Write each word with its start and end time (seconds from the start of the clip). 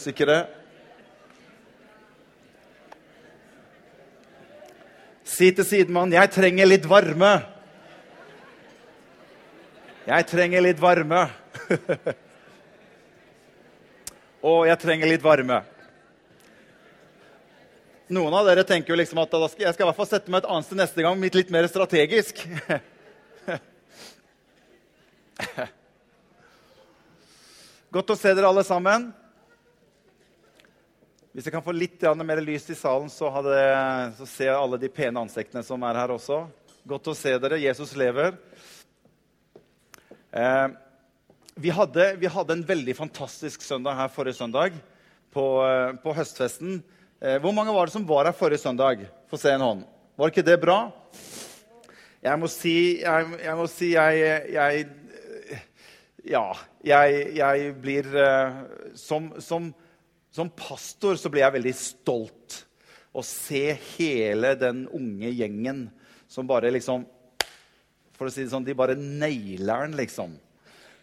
musikere. 0.00 0.46
Si 5.24 5.52
til 5.52 5.64
sidemannen 5.64 6.12
'Jeg 6.12 6.30
trenger 6.30 6.66
litt 6.66 6.86
varme'. 6.88 7.44
Jeg 10.06 10.26
trenger 10.26 10.60
litt 10.60 10.80
varme. 10.80 11.30
Og 14.42 14.66
jeg 14.66 14.78
trenger 14.80 15.06
litt 15.06 15.22
varme. 15.22 15.64
Noen 18.08 18.34
av 18.34 18.46
dere 18.48 18.64
tenker 18.66 18.90
jo 18.90 18.96
liksom 18.98 19.18
at 19.22 19.30
jeg 19.30 19.74
skal 19.74 19.84
i 19.84 19.86
hvert 19.86 19.96
fall 19.96 20.06
sette 20.08 20.30
meg 20.32 20.38
et 20.42 20.50
annet 20.50 20.66
sted 20.66 20.78
neste 20.80 21.02
gang, 21.04 21.20
litt, 21.20 21.34
litt 21.34 21.50
mer 21.50 21.66
strategisk. 21.70 22.42
Godt 27.94 28.10
å 28.10 28.16
se 28.18 28.34
dere 28.34 28.48
alle 28.50 28.64
sammen. 28.66 29.19
Hvis 31.30 31.46
jeg 31.46 31.54
kan 31.54 31.62
få 31.62 31.70
litt 31.70 32.02
mer 32.26 32.40
lys 32.42 32.64
i 32.72 32.74
salen, 32.74 33.06
så, 33.06 33.28
hadde, 33.30 33.58
så 34.18 34.26
ser 34.26 34.48
jeg 34.48 34.58
alle 34.58 34.78
de 34.82 34.88
pene 34.90 35.20
ansiktene 35.22 35.62
som 35.62 35.82
er 35.86 35.98
her 36.00 36.10
også. 36.10 36.40
Godt 36.90 37.10
å 37.12 37.14
se 37.14 37.36
dere. 37.38 37.60
Jesus 37.62 37.92
lever. 37.94 38.32
Eh, 40.34 40.64
vi, 41.54 41.70
hadde, 41.70 42.08
vi, 42.18 42.26
hadde, 42.26 42.56
en 42.56 42.64
veldig 42.66 42.96
fantastisk 42.98 43.62
søndag 43.62 43.94
her 44.00 44.10
forrige 44.10 44.40
søndag 44.40 44.74
på, 45.30 45.44
eh, 45.68 45.92
på 46.02 46.14
høstfesten. 46.18 46.80
Eh, 47.22 47.38
hvor 47.38 47.54
mange 47.54 47.76
var 47.76 47.86
det 47.86 47.94
som 47.94 48.08
var 48.08 48.26
her 48.26 48.34
forrige 48.34 48.64
søndag? 48.64 49.04
Få 49.30 49.38
se 49.38 49.52
en 49.54 49.62
hånd. 49.62 49.84
Var 50.18 50.32
ikke 50.34 50.46
det 50.50 50.58
bra? 50.64 50.80
Jeg 52.26 52.42
må 52.42 52.50
si 52.50 52.74
jeg, 53.04 53.30
jeg, 53.38 53.54
må 53.56 53.68
si 53.70 53.92
jeg, 53.94 54.50
jeg 54.50 54.82
ja, 56.26 56.42
jeg, 56.84 57.22
jeg 57.38 57.70
blir 57.86 58.10
eh, 58.18 58.58
som, 58.98 59.30
som, 59.38 59.70
som, 60.30 60.50
pastor 60.54 61.18
så 61.18 61.30
blir 61.32 61.42
jeg 61.42 61.56
veldig 61.58 61.72
stolt 61.76 62.60
å 63.10 63.22
se 63.26 63.72
hele 63.96 64.54
den 64.58 64.84
unge 64.94 65.32
gjengen 65.34 65.88
som 66.30 66.46
bare 66.46 66.70
liksom 66.70 67.06
For 68.14 68.28
å 68.28 68.32
si 68.32 68.44
det 68.44 68.52
sånn, 68.52 68.66
de 68.66 68.76
bare 68.76 68.92
nailer 69.00 69.86
den, 69.86 69.94
liksom. 69.96 70.34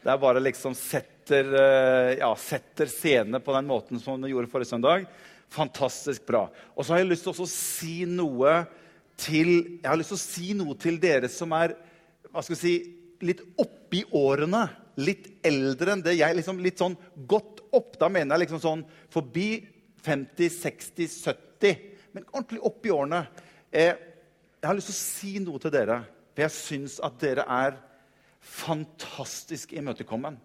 Det 0.04 0.12
er 0.14 0.20
bare 0.22 0.42
liksom 0.44 0.76
setter, 0.78 1.48
uh, 1.50 2.12
ja, 2.14 2.30
setter 2.38 2.92
scene 2.92 3.42
på 3.42 3.56
den 3.56 3.66
måten 3.66 3.98
som 4.00 4.22
de 4.22 4.30
gjorde 4.30 4.52
forrige 4.52 4.70
søndag. 4.70 5.08
Fantastisk 5.50 6.28
bra. 6.30 6.44
Og 6.78 6.86
så 6.86 6.94
har 6.94 7.02
jeg 7.02 7.10
lyst 7.10 7.26
til 7.26 7.34
å 7.42 7.50
si 7.50 7.96
noe 8.06 8.54
til 9.18 9.50
Jeg 9.80 9.88
har 9.90 9.98
lyst 9.98 10.14
til 10.14 10.20
å 10.20 10.22
si 10.28 10.54
noe 10.60 10.78
til 10.78 11.02
dere 11.02 11.32
som 11.34 11.56
er 11.58 11.74
hva 12.30 12.44
skal 12.46 12.54
vi 12.54 12.60
si, 12.62 12.76
litt 13.26 13.42
oppi 13.58 14.04
årene 14.14 14.68
litt 15.02 15.30
eldre 15.46 15.94
enn 15.94 16.04
det 16.06 16.18
jeg 16.20 16.38
liksom 16.38 16.62
Litt 16.62 16.82
sånn 16.82 16.98
godt 17.30 17.57
opp. 17.76 17.98
Da 18.00 18.10
mener 18.12 18.36
jeg 18.36 18.46
liksom 18.46 18.62
sånn 18.64 18.84
forbi 19.14 19.50
50, 20.06 20.50
60, 20.54 21.18
70. 21.26 21.86
Men 22.16 22.28
ordentlig 22.32 22.64
opp 22.66 22.86
i 22.88 22.94
årene. 22.94 23.24
Eh, 23.72 23.94
jeg 24.58 24.70
har 24.70 24.78
lyst 24.78 24.92
til 24.92 24.98
å 24.98 25.02
si 25.02 25.34
noe 25.44 25.62
til 25.62 25.74
dere. 25.74 26.02
For 26.34 26.46
jeg 26.46 26.56
syns 26.56 27.00
at 27.04 27.18
dere 27.22 27.48
er 27.50 27.80
fantastisk 28.48 29.74
imøtekommen. 29.78 30.38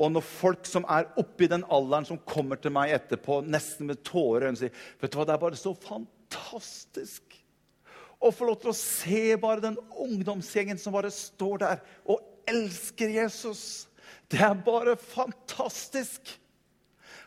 Og 0.00 0.12
når 0.14 0.24
folk 0.24 0.64
som 0.68 0.86
er 0.88 1.10
oppi 1.20 1.48
den 1.50 1.66
alderen, 1.68 2.06
som 2.08 2.20
kommer 2.24 2.56
til 2.60 2.72
meg 2.72 2.94
etterpå 2.96 3.42
nesten 3.44 3.90
med 3.90 4.00
tårer 4.06 4.48
og 4.48 4.60
sier 4.60 4.72
vet 5.00 5.12
du 5.12 5.18
hva, 5.18 5.26
det 5.28 5.34
er 5.34 5.42
bare 5.42 5.60
så 5.60 5.74
fantastisk 5.76 7.36
å 8.20 8.30
få 8.32 8.50
lov 8.50 8.58
til 8.60 8.72
å 8.72 8.76
se 8.76 9.22
bare 9.40 9.64
den 9.64 9.78
ungdomsgjengen 9.96 10.80
som 10.80 10.92
bare 10.92 11.12
står 11.12 11.62
der 11.62 11.84
og 12.04 12.20
elsker 12.50 13.12
Jesus. 13.14 13.88
Det 14.30 14.38
er 14.46 14.54
bare 14.64 14.94
fantastisk. 14.96 16.36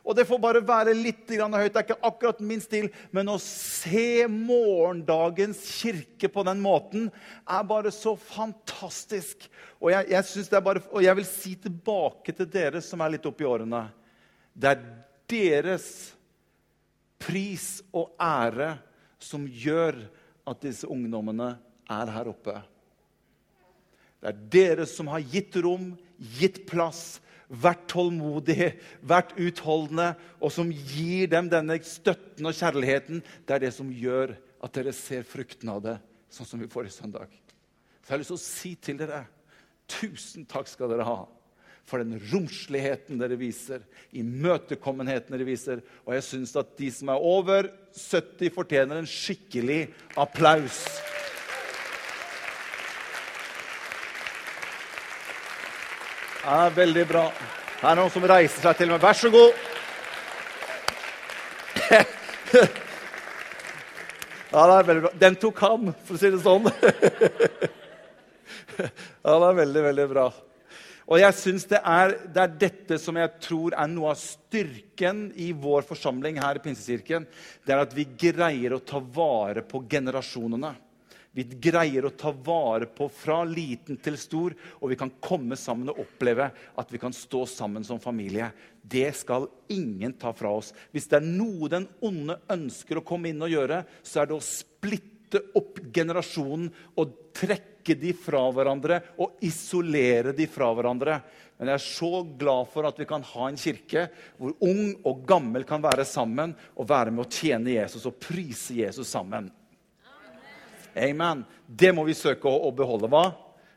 Og 0.04 0.16
det 0.18 0.26
får 0.28 0.40
bare 0.44 0.62
være 0.64 0.94
litt 0.96 1.30
høyt. 1.32 1.72
Det 1.72 1.80
er 1.80 1.86
ikke 1.86 2.08
akkurat 2.08 2.40
min 2.44 2.62
stil, 2.64 2.90
men 3.16 3.32
å 3.32 3.38
se 3.40 4.26
morgendagens 4.28 5.62
kirke 5.80 6.28
på 6.32 6.44
den 6.44 6.60
måten 6.64 7.08
er 7.48 7.64
bare 7.68 7.92
så 7.96 8.16
fantastisk. 8.20 9.48
Og 9.80 9.94
jeg, 9.94 10.12
jeg, 10.12 10.64
bare, 10.64 10.84
og 10.92 11.04
jeg 11.04 11.20
vil 11.20 11.28
si 11.28 11.56
tilbake 11.56 12.36
til 12.36 12.52
dere 12.52 12.84
som 12.84 13.04
er 13.04 13.16
litt 13.16 13.28
oppi 13.28 13.48
årene 13.48 13.86
Det 14.54 14.74
er 14.74 14.84
deres 15.32 15.88
pris 17.24 17.80
og 17.96 18.12
ære 18.20 18.76
som 19.24 19.48
gjør 19.48 20.02
at 20.52 20.60
disse 20.66 20.88
ungdommene 20.92 21.54
er 21.92 22.12
her 22.12 22.28
oppe. 22.32 22.58
Det 24.24 24.32
er 24.32 24.40
dere 24.56 24.88
som 24.88 25.10
har 25.12 25.20
gitt 25.28 25.58
rom, 25.60 25.90
gitt 26.40 26.62
plass, 26.70 27.20
vært 27.52 27.84
tålmodige, 27.92 28.70
vært 29.04 29.36
utholdende, 29.36 30.14
og 30.40 30.54
som 30.56 30.72
gir 30.72 31.28
dem 31.34 31.52
denne 31.52 31.76
støtten 31.84 32.48
og 32.48 32.56
kjærligheten. 32.56 33.20
Det 33.44 33.58
er 33.58 33.66
det 33.66 33.74
som 33.76 33.92
gjør 33.92 34.38
at 34.64 34.80
dere 34.80 34.96
ser 34.96 35.28
frukten 35.28 35.70
av 35.74 35.84
det, 35.84 35.98
sånn 36.32 36.48
som 36.48 36.64
vi 36.64 36.72
får 36.72 36.88
i 36.88 36.96
søndag. 36.96 37.36
Så 38.00 38.08
jeg 38.08 38.16
har 38.16 38.24
lyst 38.24 38.32
til 38.32 38.40
å 38.40 38.46
si 38.48 38.74
til 38.80 39.04
dere 39.04 39.26
tusen 39.92 40.48
takk 40.50 40.72
skal 40.72 40.94
dere 40.94 41.06
ha 41.08 41.20
for 41.84 42.00
den 42.00 42.16
romsligheten 42.32 43.20
dere 43.20 43.36
viser, 43.36 43.84
imøtekommenheten 44.16 45.36
dere 45.36 45.48
viser. 45.48 45.82
Og 46.08 46.16
jeg 46.16 46.26
syns 46.30 46.56
at 46.60 46.76
de 46.80 46.88
som 46.96 47.12
er 47.12 47.26
over 47.28 47.68
70, 47.92 48.54
fortjener 48.56 49.02
en 49.02 49.10
skikkelig 49.10 49.82
applaus. 50.20 50.86
Ja, 56.44 56.70
veldig 56.76 57.06
bra. 57.08 57.30
Her 57.80 57.94
er 57.94 58.00
noen 58.02 58.12
som 58.12 58.26
reiser 58.28 58.66
seg 58.66 58.76
til 58.76 58.90
meg. 58.92 59.00
Vær 59.00 59.16
så 59.16 59.30
god. 59.32 59.52
Ja, 64.54 64.68
det 64.70 64.74
er 64.76 64.84
veldig 64.86 65.02
bra. 65.02 65.10
Den 65.18 65.36
tok 65.42 65.62
han, 65.66 65.88
for 66.06 66.14
å 66.14 66.20
si 66.22 66.30
det 66.30 66.42
sånn. 66.44 66.68
Ja, 68.74 69.34
det 69.38 69.48
er 69.48 69.58
veldig, 69.58 69.82
veldig 69.86 70.06
bra. 70.12 70.24
Og 71.06 71.20
jeg 71.22 71.36
synes 71.38 71.66
det 71.70 71.80
er, 71.80 72.14
det 72.34 72.42
er 72.42 72.54
dette 72.62 72.98
som 73.02 73.18
jeg 73.20 73.32
tror 73.44 73.76
er 73.78 73.90
noe 73.92 74.12
av 74.14 74.20
styrken 74.20 75.28
i 75.42 75.52
vår 75.58 75.86
forsamling 75.88 76.40
her 76.42 76.58
i 76.58 76.64
Pinsekirken. 76.64 77.26
Det 77.66 77.74
er 77.76 77.82
at 77.84 77.94
vi 77.94 78.06
greier 78.18 78.76
å 78.76 78.82
ta 78.82 79.02
vare 79.02 79.62
på 79.68 79.84
generasjonene. 79.90 80.74
Vi 81.34 81.44
greier 81.58 82.06
å 82.06 82.14
ta 82.14 82.30
vare 82.30 82.86
på 82.86 83.08
fra 83.10 83.40
liten 83.50 83.98
til 83.98 84.20
stor, 84.22 84.54
og 84.78 84.92
vi 84.92 84.98
kan 85.00 85.10
komme 85.24 85.58
sammen 85.58 85.90
og 85.90 86.04
oppleve 86.04 86.52
at 86.78 86.94
vi 86.94 87.02
kan 87.02 87.16
stå 87.16 87.42
sammen 87.50 87.86
som 87.88 88.02
familie. 88.02 88.52
Det 88.82 89.10
skal 89.18 89.48
ingen 89.74 90.14
ta 90.22 90.30
fra 90.38 90.52
oss. 90.60 90.70
Hvis 90.94 91.10
det 91.10 91.18
er 91.18 91.26
noe 91.26 91.72
den 91.74 91.88
onde 92.06 92.38
ønsker 92.54 93.02
å 93.02 93.06
komme 93.08 93.32
inn 93.32 93.42
og 93.42 93.50
gjøre, 93.50 93.82
så 94.06 94.22
er 94.22 94.30
det 94.30 94.38
å 94.38 94.46
splitte 94.46 95.42
opp 95.58 95.82
generasjonen 95.96 96.70
og 97.02 97.18
trekke 97.34 97.98
de 97.98 98.14
fra 98.14 98.44
hverandre 98.54 99.02
og 99.18 99.42
isolere 99.42 100.36
de 100.38 100.46
fra 100.46 100.70
hverandre. 100.78 101.18
Men 101.58 101.74
jeg 101.74 101.80
er 101.80 101.88
så 101.88 102.22
glad 102.38 102.70
for 102.70 102.86
at 102.86 103.02
vi 103.02 103.10
kan 103.10 103.26
ha 103.34 103.50
en 103.50 103.58
kirke 103.58 104.06
hvor 104.38 104.54
ung 104.70 104.94
og 105.02 105.26
gammel 105.26 105.66
kan 105.66 105.82
være 105.82 106.06
sammen 106.06 106.54
og 106.78 106.90
være 106.94 107.10
med 107.10 107.26
å 107.26 107.34
tjene 107.42 107.74
Jesus 107.74 108.06
og 108.06 108.22
prise 108.22 108.78
Jesus 108.84 109.10
sammen. 109.10 109.50
Amen. 110.96 111.44
Det 111.68 111.92
må 111.96 112.06
vi 112.06 112.16
søke 112.18 112.50
å, 112.50 112.68
å 112.68 112.72
beholde. 112.76 113.10
Hva? 113.10 113.26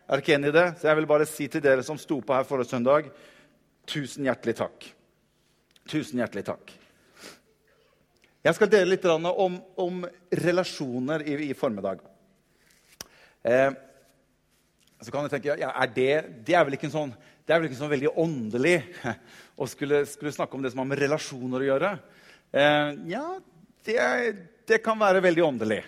Er 0.07 0.21
dere 0.21 0.37
enig 0.37 0.51
i 0.53 0.57
det? 0.57 0.67
Så 0.79 0.91
jeg 0.91 0.99
vil 1.01 1.09
bare 1.11 1.29
si 1.29 1.49
til 1.51 1.63
dere 1.65 1.85
som 1.87 1.99
sto 1.99 2.21
på 2.23 2.35
her 2.37 2.47
forrige 2.47 2.71
søndag, 2.71 3.09
tusen 3.89 4.29
hjertelig 4.29 4.57
takk. 4.61 4.91
Tusen 5.91 6.21
hjertelig 6.21 6.45
takk. 6.47 6.75
Jeg 8.47 8.55
skal 8.55 8.71
dele 8.71 8.93
litt 8.93 9.07
om, 9.11 9.57
om 9.83 10.05
relasjoner 10.45 11.25
i, 11.27 11.35
i 11.49 11.57
formiddag. 11.59 12.05
Eh, 13.43 13.73
så 15.03 15.11
kan 15.11 15.27
du 15.27 15.33
tenke 15.33 15.57
ja, 15.59 15.73
er 15.73 15.91
det, 15.91 16.13
det, 16.47 16.55
er 16.55 16.63
vel 16.69 16.77
ikke 16.79 16.91
sånn, 16.93 17.11
det 17.47 17.55
er 17.55 17.61
vel 17.61 17.69
ikke 17.69 17.81
sånn 17.81 17.91
veldig 17.91 18.13
åndelig 18.23 18.77
å 19.63 19.67
skulle, 19.71 20.05
skulle, 20.11 20.35
snakke 20.35 20.59
om 20.59 20.63
det 20.63 20.73
som 20.73 20.85
har 20.85 20.91
med 20.93 21.03
relasjoner 21.03 21.65
å 21.65 21.69
gjøre. 21.73 21.93
Eh, 22.55 22.95
ja, 23.11 23.27
det, 23.87 23.99
det 24.71 24.83
kan 24.85 25.03
være 25.03 25.25
veldig 25.27 25.47
åndelig. 25.47 25.83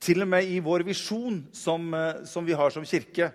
Til 0.00 0.24
og 0.24 0.30
med 0.32 0.48
i 0.48 0.60
vår 0.64 0.84
visjon 0.88 1.42
som, 1.52 1.92
eh, 1.94 2.24
som, 2.24 2.46
vi 2.46 2.56
har 2.56 2.72
som 2.72 2.86
kirke, 2.88 3.30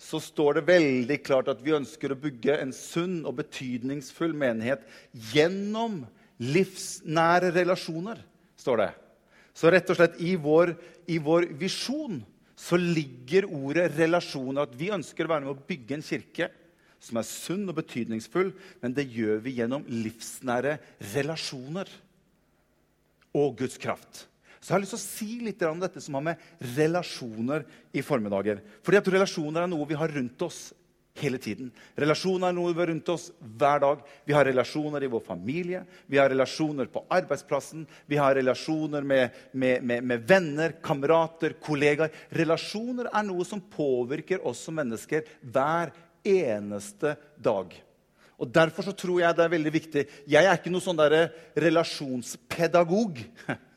så 0.00 0.20
står 0.20 0.58
det 0.58 0.68
veldig 0.68 1.18
klart 1.24 1.48
at 1.52 1.60
vi 1.64 1.76
ønsker 1.76 2.12
å 2.12 2.20
bygge 2.20 2.56
en 2.60 2.72
sunn 2.72 3.20
og 3.28 3.36
betydningsfull 3.40 4.32
menighet 4.36 4.84
gjennom 5.32 6.02
livsnære 6.40 7.52
relasjoner, 7.52 8.20
står 8.56 8.84
det. 8.84 8.90
Så 9.52 9.72
rett 9.72 9.90
og 9.92 9.98
slett 9.98 10.20
i 10.24 10.36
vår, 10.40 10.72
i 11.12 11.18
vår 11.20 11.50
visjon 11.60 12.22
så 12.60 12.76
ligger 12.80 13.48
ordet 13.48 13.90
relasjoner. 13.96 14.64
At 14.64 14.76
vi 14.76 14.92
ønsker 14.92 15.26
å 15.26 15.32
være 15.34 15.46
med 15.46 15.54
å 15.54 15.68
bygge 15.68 15.98
en 15.98 16.04
kirke 16.04 16.50
som 17.00 17.16
er 17.16 17.28
sunn 17.28 17.68
og 17.68 17.78
betydningsfull, 17.80 18.52
men 18.82 18.96
det 18.96 19.08
gjør 19.08 19.40
vi 19.44 19.56
gjennom 19.56 19.86
livsnære 19.88 20.76
relasjoner 21.14 21.88
og 23.36 23.56
Guds 23.60 23.80
kraft. 23.80 24.26
Så 24.60 24.68
jeg 24.68 24.76
har 24.76 24.82
lyst 24.82 24.92
til 24.92 25.00
å 25.00 25.04
si 25.06 25.30
litt 25.40 25.62
om 25.64 25.80
dette 25.80 26.02
som 26.04 26.18
har 26.18 26.26
med 26.26 26.50
relasjoner 26.76 27.64
i 27.96 28.02
formiddager. 28.04 28.60
Fordi 28.84 29.00
at 29.00 29.08
relasjoner 29.14 29.64
er 29.64 29.72
noe 29.72 29.88
vi 29.88 29.96
har 29.96 30.12
rundt 30.12 30.44
oss 30.44 30.68
hele 31.20 31.40
tiden. 31.40 31.70
Relasjoner 31.98 32.50
er 32.50 32.56
noe 32.56 32.72
vi 32.74 32.82
har 32.82 32.90
rundt 32.92 33.08
oss 33.12 33.30
hver 33.40 33.80
dag. 33.82 34.02
Vi 34.28 34.34
har 34.36 34.44
relasjoner 34.46 35.04
i 35.04 35.10
vår 35.10 35.22
familie, 35.24 35.82
vi 36.06 36.20
har 36.20 36.30
relasjoner 36.32 36.90
på 36.92 37.02
arbeidsplassen, 37.08 37.86
vi 38.06 38.20
har 38.20 38.36
relasjoner 38.36 39.06
med, 39.06 39.38
med, 39.52 39.84
med, 39.84 40.04
med 40.12 40.26
venner, 40.28 40.76
kamerater, 40.84 41.56
kollegaer. 41.62 42.12
Relasjoner 42.36 43.10
er 43.12 43.26
noe 43.26 43.46
som 43.48 43.64
påvirker 43.64 44.44
oss 44.46 44.66
som 44.68 44.76
mennesker 44.76 45.24
hver 45.40 45.94
eneste 46.26 47.16
dag. 47.40 47.72
Og 48.40 48.48
Derfor 48.48 48.86
så 48.88 48.94
tror 48.96 49.18
jeg 49.20 49.36
det 49.36 49.44
er 49.44 49.56
veldig 49.56 49.72
viktig. 49.72 50.06
Jeg 50.28 50.46
er 50.46 50.56
ikke 50.56 50.72
noen 50.72 50.84
sånn 50.84 51.00
der 51.00 51.32
relasjonspedagog. 51.60 53.20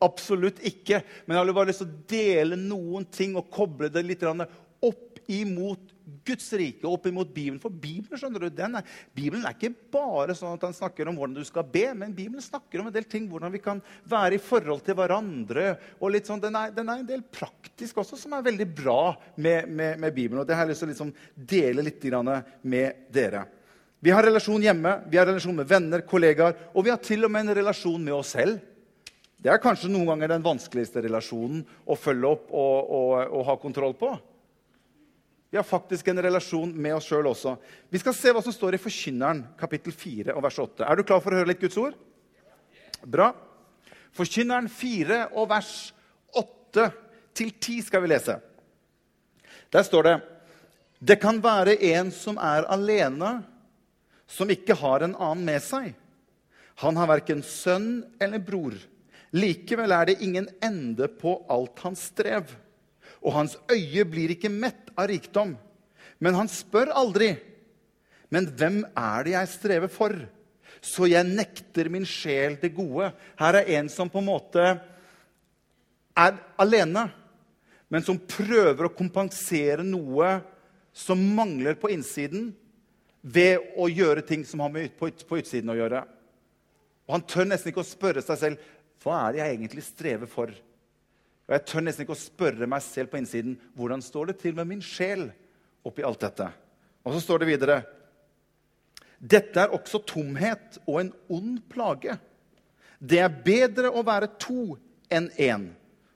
Absolutt 0.00 0.62
ikke. 0.64 1.02
Men 1.26 1.36
jeg 1.36 1.44
har 1.44 1.56
bare 1.56 1.70
lyst 1.70 1.82
til 1.84 1.90
å 1.90 2.02
dele 2.08 2.58
noen 2.60 3.06
ting 3.12 3.36
og 3.36 3.50
koble 3.52 3.90
det 3.92 4.04
litt 4.06 4.24
opp 4.24 5.20
imot 5.30 5.90
Guds 6.26 6.48
rike, 6.58 6.86
opp 6.88 7.06
imot 7.06 7.30
Bibelen. 7.30 7.60
For 7.62 7.70
Bibelen 7.70 8.18
skjønner 8.18 8.42
du, 8.42 8.48
er, 8.50 8.88
Bibelen 9.14 9.44
er 9.46 9.54
ikke 9.54 9.70
bare 9.92 10.34
sånn 10.36 10.56
at 10.56 10.64
den 10.64 10.74
snakker 10.74 11.08
om 11.08 11.18
hvordan 11.20 11.36
du 11.36 11.44
skal 11.46 11.66
be, 11.70 11.84
men 11.96 12.14
Bibelen 12.16 12.42
snakker 12.42 12.82
om 12.82 12.88
en 12.90 12.94
del 12.94 13.06
ting, 13.10 13.28
hvordan 13.30 13.52
vi 13.54 13.60
kan 13.62 13.82
være 14.10 14.36
i 14.38 14.42
forhold 14.42 14.82
til 14.86 14.98
hverandre. 14.98 15.76
og 16.00 16.14
litt 16.14 16.26
sånn, 16.26 16.42
Den 16.42 16.58
er, 16.58 16.74
den 16.74 16.90
er 16.90 17.02
en 17.02 17.08
del 17.08 17.22
praktisk 17.22 18.00
også, 18.02 18.18
som 18.18 18.34
er 18.34 18.48
veldig 18.48 18.68
bra 18.74 19.14
med, 19.36 19.68
med, 19.68 20.00
med 20.02 20.14
Bibelen. 20.16 20.40
og 20.42 20.48
Det 20.48 20.56
har 20.56 20.66
jeg 20.66 20.74
lyst 20.74 20.84
til 20.84 20.90
å 20.90 20.94
liksom 20.94 21.14
dele 21.36 21.86
litt 21.86 22.10
med 22.62 23.06
dere. 23.12 23.44
Vi 24.00 24.10
har 24.10 24.24
relasjon 24.24 24.62
hjemme, 24.64 25.02
vi 25.12 25.18
har 25.20 25.28
relasjon 25.28 25.56
med 25.60 25.68
venner, 25.68 26.02
kollegaer, 26.08 26.56
og 26.72 26.84
vi 26.84 26.90
har 26.90 27.00
til 27.04 27.24
og 27.26 27.30
med 27.30 27.44
en 27.44 27.56
relasjon 27.60 28.00
med 28.02 28.16
oss 28.16 28.32
selv. 28.32 28.58
Det 29.40 29.48
er 29.48 29.62
kanskje 29.62 29.88
noen 29.88 30.10
ganger 30.10 30.34
den 30.34 30.44
vanskeligste 30.44 31.00
relasjonen 31.04 31.62
å 31.88 31.96
følge 31.96 32.28
opp 32.28 32.50
og, 32.52 32.90
og, 32.92 33.12
og 33.38 33.46
ha 33.48 33.56
kontroll 33.60 33.94
på. 33.96 34.10
Vi 35.50 35.58
har 35.58 35.66
faktisk 35.66 36.08
en 36.12 36.22
relasjon 36.22 36.70
med 36.76 36.94
oss 36.94 37.08
sjøl 37.08 37.26
også. 37.26 37.56
Vi 37.90 37.98
skal 37.98 38.14
se 38.14 38.30
hva 38.30 38.42
som 38.44 38.54
står 38.54 38.76
i 38.76 38.82
Forkynneren, 38.82 39.40
kapittel 39.58 39.94
4 39.96 40.36
og 40.36 40.44
vers 40.44 40.60
8. 40.62 40.84
Er 40.86 41.00
du 41.00 41.02
klar 41.08 41.22
for 41.24 41.34
å 41.34 41.40
høre 41.40 41.50
litt 41.50 41.62
Guds 41.62 41.78
ord? 41.80 41.96
Bra. 43.02 43.32
Forkynneren 44.14 44.68
4 44.70 45.24
og 45.32 45.48
vers 45.50 45.72
8 46.36 46.86
til 47.34 47.50
10 47.56 47.88
skal 47.88 48.04
vi 48.04 48.12
lese. 48.12 48.36
Der 49.72 49.86
står 49.86 50.06
det 50.06 50.14
Det 51.00 51.16
kan 51.16 51.40
være 51.42 51.78
en 51.94 52.10
som 52.12 52.36
er 52.36 52.68
alene 52.68 53.40
som 54.30 54.50
ikke 54.52 54.76
har 54.78 55.02
en 55.02 55.16
annen 55.16 55.46
med 55.48 55.62
seg. 55.64 55.94
Han 56.84 56.96
har 57.00 57.08
verken 57.10 57.42
sønn 57.42 58.04
eller 58.20 58.38
bror. 58.38 58.76
Likevel 59.36 59.92
er 59.94 60.10
det 60.10 60.20
ingen 60.24 60.48
ende 60.64 61.06
på 61.20 61.36
alt 61.50 61.78
hans 61.84 62.08
strev. 62.10 62.50
Og 63.20 63.34
hans 63.36 63.56
øye 63.70 64.04
blir 64.08 64.34
ikke 64.34 64.50
mett 64.50 64.90
av 64.96 65.10
rikdom. 65.10 65.54
Men 66.18 66.36
han 66.36 66.50
spør 66.50 66.92
aldri. 66.96 67.34
Men 68.30 68.48
hvem 68.56 68.82
er 68.96 69.26
det 69.26 69.34
jeg 69.34 69.52
strever 69.54 69.92
for? 69.92 70.14
Så 70.80 71.10
jeg 71.10 71.28
nekter 71.28 71.90
min 71.92 72.06
sjel 72.08 72.56
det 72.60 72.72
gode. 72.76 73.10
Her 73.38 73.60
er 73.60 73.74
en 73.78 73.90
som 73.92 74.10
på 74.10 74.22
en 74.22 74.30
måte 74.30 74.64
er 76.20 76.38
alene, 76.60 77.06
men 77.90 78.04
som 78.06 78.18
prøver 78.18 78.86
å 78.86 78.94
kompensere 78.94 79.84
noe 79.86 80.38
som 80.96 81.20
mangler 81.36 81.76
på 81.78 81.90
innsiden, 81.92 82.50
ved 83.20 83.60
å 83.76 83.84
gjøre 83.90 84.24
ting 84.24 84.46
som 84.48 84.62
har 84.64 84.70
med 84.72 84.94
på, 84.96 85.10
utsiden 85.10 85.70
å 85.72 85.76
gjøre. 85.76 86.00
Og 87.04 87.14
Han 87.18 87.24
tør 87.28 87.48
nesten 87.50 87.68
ikke 87.68 87.82
å 87.82 87.88
spørre 87.88 88.22
seg 88.24 88.38
selv 88.40 88.68
hva 89.00 89.20
er 89.26 89.32
det 89.32 89.40
jeg 89.42 89.54
egentlig 89.56 89.84
strever 89.86 90.30
for. 90.30 90.50
Og 91.48 91.54
Jeg 91.56 91.66
tør 91.66 91.84
nesten 91.86 92.04
ikke 92.04 92.16
å 92.16 92.20
spørre 92.20 92.68
meg 92.70 92.82
selv 92.84 93.10
på 93.12 93.18
innsiden 93.20 93.56
hvordan 93.78 94.04
står 94.04 94.30
det 94.30 94.40
til 94.42 94.54
med 94.58 94.68
min 94.70 94.84
sjel 94.84 95.30
oppi 95.86 96.04
alt 96.06 96.20
dette. 96.22 96.50
Og 97.06 97.16
så 97.16 97.24
står 97.24 97.42
det 97.42 97.50
videre 97.54 97.80
dette 99.20 99.60
er 99.60 99.72
også 99.76 100.00
tomhet 100.08 100.78
og 100.86 101.02
en 101.02 101.10
ond 101.28 101.58
plage. 101.68 102.14
Det 102.96 103.18
er 103.20 103.42
bedre 103.44 103.90
å 103.92 104.02
være 104.04 104.30
to 104.40 104.78
enn 105.12 105.28
én. 105.36 105.66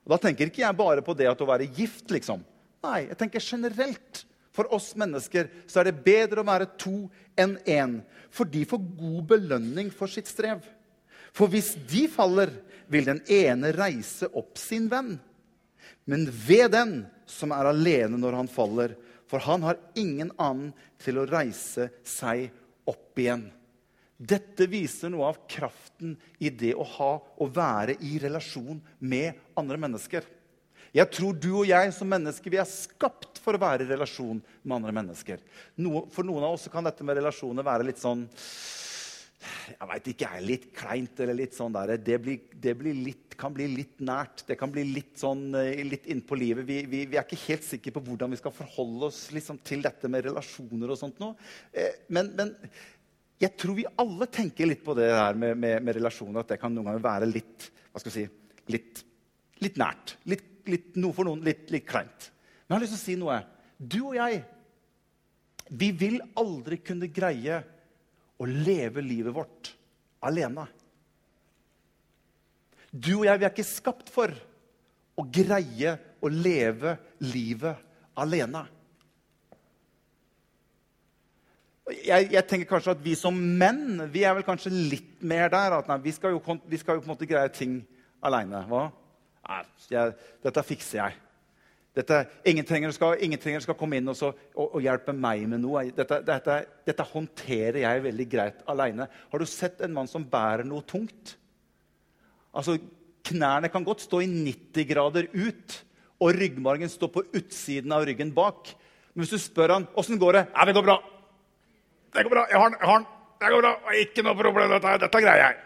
Og 0.04 0.14
Da 0.14 0.18
tenker 0.20 0.48
ikke 0.48 0.62
jeg 0.64 0.76
bare 0.76 1.04
på 1.04 1.12
det 1.16 1.28
at 1.28 1.40
å 1.40 1.48
være 1.48 1.68
gift, 1.68 2.08
liksom. 2.12 2.40
Nei, 2.84 3.06
jeg 3.08 3.18
tenker 3.20 3.44
generelt. 3.44 4.24
For 4.54 4.68
oss 4.72 4.92
mennesker 4.96 5.50
så 5.66 5.80
er 5.80 5.90
det 5.90 6.04
bedre 6.04 6.40
å 6.40 6.48
være 6.48 6.70
to 6.78 7.10
enn 7.36 7.56
én, 7.66 7.98
for 8.30 8.48
de 8.48 8.62
får 8.68 8.80
god 8.96 9.22
belønning 9.32 9.90
for 9.92 10.08
sitt 10.08 10.30
strev. 10.30 10.62
For 11.34 11.50
hvis 11.50 11.74
de 11.90 12.06
faller, 12.10 12.52
vil 12.86 13.06
den 13.08 13.22
ene 13.32 13.72
reise 13.74 14.28
opp 14.36 14.58
sin 14.60 14.86
venn. 14.92 15.16
Men 16.04 16.26
ved 16.28 16.70
den 16.74 16.94
som 17.26 17.54
er 17.56 17.70
alene 17.70 18.20
når 18.20 18.38
han 18.42 18.50
faller, 18.50 18.94
for 19.26 19.42
han 19.42 19.64
har 19.64 19.80
ingen 19.98 20.30
annen 20.36 20.70
til 21.02 21.18
å 21.18 21.26
reise 21.26 21.88
seg 22.06 22.50
opp 22.86 23.18
igjen. 23.18 23.48
Dette 24.14 24.68
viser 24.70 25.10
noe 25.10 25.32
av 25.32 25.40
kraften 25.50 26.14
i 26.38 26.52
det 26.54 26.74
å 26.78 26.84
ha 26.86 27.10
og 27.18 27.56
være 27.56 27.96
i 28.06 28.18
relasjon 28.22 28.78
med 29.02 29.40
andre 29.58 29.80
mennesker. 29.80 30.28
Jeg 30.94 31.10
tror 31.10 31.34
du 31.34 31.50
og 31.56 31.66
jeg 31.66 31.90
som 31.96 32.06
mennesker 32.06 32.52
vi 32.52 32.60
er 32.62 32.70
skapt 32.70 33.40
for 33.42 33.56
å 33.56 33.62
være 33.64 33.82
i 33.82 33.90
relasjon 33.90 34.38
med 34.62 34.76
andre 34.76 34.94
mennesker. 34.94 35.42
For 36.14 36.22
noen 36.22 36.46
av 36.46 36.54
oss 36.54 36.68
kan 36.70 36.86
dette 36.86 37.02
med 37.02 37.18
relasjoner 37.18 37.66
være 37.66 37.88
litt 37.88 37.98
sånn 37.98 38.22
jeg 39.72 39.90
vet 39.90 40.08
ikke, 40.12 40.30
er 40.30 40.46
litt 40.46 40.66
kleint 40.76 41.20
eller 41.24 41.38
litt 41.38 41.56
sånn 41.56 41.74
der. 41.74 41.94
Det, 41.98 42.18
blir, 42.22 42.48
det 42.62 42.74
blir 42.78 42.96
litt, 42.96 43.36
kan 43.40 43.54
bli 43.54 43.68
litt 43.72 44.00
nært. 44.04 44.46
Det 44.48 44.56
kan 44.60 44.72
bli 44.72 44.86
litt 44.88 45.18
sånn 45.20 45.46
eh, 45.60 45.82
litt 45.86 46.08
innpå 46.12 46.38
livet. 46.38 46.66
Vi, 46.68 46.80
vi, 46.90 47.04
vi, 47.10 47.18
er 47.18 47.26
ikke 47.26 47.42
helt 47.48 47.66
sikre 47.66 47.94
på 47.96 48.04
hvordan 48.08 48.34
vi 48.34 48.40
skal 48.40 48.54
forholde 48.54 49.10
oss 49.10 49.26
liksom, 49.34 49.60
til 49.66 49.84
dette 49.84 50.10
med 50.10 50.26
relasjoner 50.28 50.94
og 50.94 51.00
sånt 51.00 51.20
noe. 51.22 51.36
Eh, 51.72 52.04
men, 52.14 52.32
men, 52.38 52.54
jeg 53.42 53.56
tror 53.60 53.76
vi 53.76 53.90
alle 54.00 54.30
tenker 54.32 54.70
litt 54.70 54.84
på 54.86 54.94
det 54.96 55.10
her 55.10 55.36
med, 55.36 55.58
med, 55.58 55.80
med 55.84 55.98
relasjoner. 55.98 56.42
At 56.42 56.54
det 56.54 56.62
kan 56.62 56.72
noen 56.74 56.92
ganger 56.92 57.06
være 57.10 57.30
litt 57.30 57.70
hva 57.92 58.02
skal 58.02 58.10
vi 58.10 58.24
si, 58.24 58.26
litt, 58.74 59.04
litt 59.62 59.78
nært. 59.78 60.16
Litt 60.30 60.50
litt, 60.70 60.94
noe 61.00 61.14
for 61.16 61.28
noen 61.28 61.44
litt, 61.44 61.68
litt 61.72 61.86
kleint. 61.88 62.30
Men 62.64 62.74
jeg 62.74 62.76
har 62.76 62.84
lyst 62.84 62.96
til 62.96 63.00
å 63.00 63.04
si 63.04 63.16
noe. 63.20 63.38
Du 63.78 64.00
og 64.06 64.16
jeg, 64.16 64.42
vi 65.68 65.90
vil 65.96 66.20
aldri 66.40 66.78
kunne 66.84 67.10
greie 67.12 67.62
å 68.44 68.48
leve 68.48 69.02
livet 69.04 69.34
vårt 69.34 69.72
alene. 70.24 70.66
Du 72.92 73.16
og 73.16 73.26
jeg, 73.26 73.40
vi 73.40 73.46
er 73.46 73.50
ikke 73.50 73.66
skapt 73.66 74.12
for 74.12 74.30
å 75.18 75.24
greie 75.26 75.96
å 76.22 76.30
leve 76.30 76.96
livet 77.24 77.80
alene. 78.18 78.64
Jeg, 81.84 82.30
jeg, 82.32 82.44
tenker 82.48 82.68
kanskje 82.70 82.94
at 82.94 83.02
Vi 83.04 83.12
som 83.18 83.36
menn 83.36 84.06
vi 84.12 84.22
er 84.24 84.32
vel 84.38 84.46
kanskje 84.46 84.72
litt 84.72 85.18
mer 85.20 85.50
der. 85.52 85.78
at 85.78 85.90
nei, 85.90 85.98
vi, 86.06 86.14
skal 86.16 86.32
jo, 86.32 86.40
vi, 86.64 86.80
skal 86.80 86.96
jo, 86.96 87.02
på 87.04 87.10
en 87.10 87.12
måte 87.12 87.28
greie 87.28 87.50
ting 87.52 87.82
aleine. 88.24 88.62
Jeg, 89.90 90.14
dette 90.42 90.64
fikser 90.64 91.02
jeg. 91.02 91.23
Dette, 91.94 92.24
ingen, 92.50 92.66
trenger 92.66 92.90
skal, 92.90 93.20
ingen 93.22 93.62
skal 93.62 93.76
komme 93.78 94.00
inn 94.00 94.10
og, 94.10 94.16
så, 94.18 94.32
og, 94.56 94.64
og, 94.66 94.80
hjelpe 94.82 95.12
meg 95.14 95.44
med 95.46 95.62
noe. 95.62 95.84
Dette, 95.94 96.18
dette, 96.26 96.56
dette 96.88 97.06
håndterer 97.06 97.78
jeg 97.84 98.02
veldig 98.08 98.26
greit 98.32 98.64
aleine. 98.70 99.06
Har 99.30 99.38
du 99.38 99.46
sett 99.46 99.82
en 99.84 99.94
mann 99.94 100.10
som 100.10 100.26
bærer 100.26 100.66
noe 100.66 100.82
tungt? 100.90 101.36
Altså, 102.54 102.76
Knærne 103.24 103.70
kan 103.72 103.86
godt 103.86 104.02
stå 104.04 104.20
i 104.20 104.28
90 104.28 104.88
grader 104.90 105.28
ut, 105.32 105.76
og 106.20 106.34
ryggmargen 106.36 106.90
står 106.90 107.12
på 107.14 107.22
utsiden 107.38 107.94
av 107.94 108.04
ryggen 108.08 108.34
bak. 108.34 108.74
Men 109.14 109.24
hvis 109.24 109.36
du 109.36 109.40
spør 109.40 109.76
han, 109.76 109.86
åssen 109.96 110.18
går 110.20 110.40
det? 110.40 110.42
Ja, 110.50 110.66
det 110.66 110.74
går 110.76 110.86
bra. 110.86 110.98
Det 112.14 112.26
går 112.26 112.34
bra. 112.34 112.44
Jeg 112.50 112.58
har 112.58 112.74
den. 112.74 112.80
Jeg 112.80 112.90
har 112.90 112.98
den. 112.98 113.06
Det 113.38 113.52
går 113.54 113.64
bra. 113.64 113.72
Ikke 114.02 114.26
noe 114.26 114.36
problem. 114.38 114.74
Dette, 114.74 114.98
dette 115.06 115.22
greier 115.22 115.44
jeg. 115.44 115.62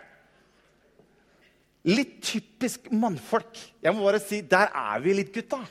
Litt 1.89 2.15
typisk 2.25 2.93
mannfolk. 2.93 3.59
Jeg 3.81 3.97
må 3.97 4.05
bare 4.05 4.21
si, 4.21 4.43
Der 4.45 4.69
er 4.77 5.01
vi 5.01 5.17
litt, 5.17 5.33
gutta. 5.33 5.63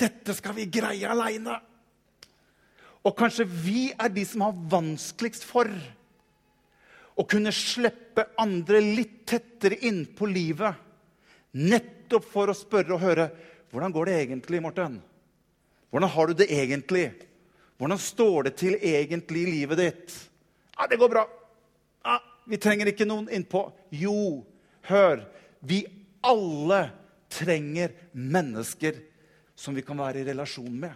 Dette 0.00 0.34
skal 0.36 0.56
vi 0.56 0.68
greie 0.72 1.08
aleine. 1.08 1.58
Og 3.02 3.16
kanskje 3.18 3.46
vi 3.48 3.90
er 3.92 4.12
de 4.14 4.24
som 4.26 4.44
har 4.46 4.60
vanskeligst 4.72 5.46
for 5.46 5.70
å 7.18 7.24
kunne 7.28 7.52
slippe 7.54 8.28
andre 8.40 8.80
litt 8.82 9.22
tettere 9.28 9.80
innpå 9.88 10.28
livet. 10.30 10.78
Nettopp 11.58 12.28
for 12.30 12.52
å 12.52 12.56
spørre 12.56 12.96
og 12.96 13.02
høre 13.02 13.28
hvordan 13.72 13.92
går 13.92 14.08
det 14.08 14.16
egentlig, 14.20 14.60
Morten? 14.62 14.98
Hvordan 15.92 16.12
har 16.12 16.28
du 16.28 16.34
det 16.36 16.48
egentlig? 16.52 17.06
Hvordan 17.80 18.00
står 18.00 18.48
det 18.48 18.54
til 18.60 18.76
egentlig 18.76 19.42
i 19.42 19.52
livet 19.58 19.80
ditt? 19.80 20.16
Ja, 20.76 20.86
det 20.88 20.98
går 21.00 21.12
bra. 21.12 21.26
Ja, 22.04 22.18
vi 22.48 22.60
trenger 22.60 22.88
ikke 22.92 23.08
noen 23.08 23.28
innpå. 23.32 23.66
Jo, 23.96 24.42
Hør! 24.82 25.22
Vi 25.62 25.84
alle 26.26 26.88
trenger 27.30 27.92
mennesker 28.12 28.98
som 29.54 29.74
vi 29.76 29.84
kan 29.86 29.98
være 30.00 30.22
i 30.22 30.28
relasjon 30.28 30.74
med. 30.84 30.94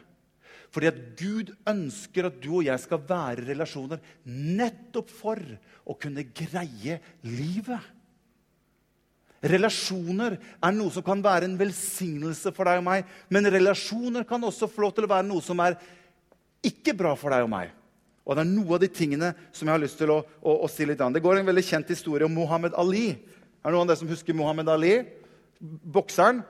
Fordi 0.74 0.88
at 0.90 0.98
Gud 1.18 1.52
ønsker 1.68 2.28
at 2.28 2.38
du 2.42 2.50
og 2.58 2.66
jeg 2.66 2.82
skal 2.82 3.02
være 3.08 3.44
i 3.44 3.50
relasjoner 3.52 4.00
nettopp 4.26 5.12
for 5.12 5.40
å 5.86 5.94
kunne 6.00 6.26
greie 6.36 6.98
livet. 7.24 7.92
Relasjoner 9.46 10.38
er 10.40 10.74
noe 10.74 10.90
som 10.90 11.04
kan 11.06 11.22
være 11.22 11.46
en 11.46 11.58
velsignelse 11.60 12.50
for 12.56 12.68
deg 12.68 12.80
og 12.80 12.86
meg. 12.88 13.06
Men 13.30 13.48
relasjoner 13.52 14.26
kan 14.28 14.42
også 14.44 14.68
få 14.70 14.86
lov 14.86 14.96
til 14.96 15.06
å 15.06 15.12
være 15.12 15.28
noe 15.28 15.44
som 15.44 15.60
er 15.62 15.78
ikke 16.66 16.96
bra 16.98 17.14
for 17.18 17.32
deg 17.34 17.46
og 17.46 17.52
meg. 17.52 17.70
Og 18.26 18.34
det 18.34 18.42
er 18.42 18.50
noe 18.50 18.74
av 18.74 18.82
de 18.82 18.90
tingene 18.90 19.30
som 19.54 19.68
jeg 19.68 19.76
har 19.76 19.82
lyst 19.84 20.00
til 20.00 20.10
å, 20.10 20.18
å, 20.42 20.56
å 20.66 20.70
si 20.72 20.86
litt 20.88 21.02
an. 21.04 21.14
Det 21.14 21.22
går 21.22 21.38
en 21.38 21.46
veldig 21.46 21.62
kjent 21.62 21.92
historie 21.94 22.26
om 22.26 22.34
Mohammed 22.34 22.74
Ali. 22.80 23.12
Er 23.14 23.70
det 23.70 23.76
noen 23.76 23.84
av 23.84 23.92
dere 23.92 24.00
som 24.00 24.10
husker 24.10 24.34
Mohammed 24.34 24.70
Ali? 24.72 24.96
Bokseren. 25.60 26.42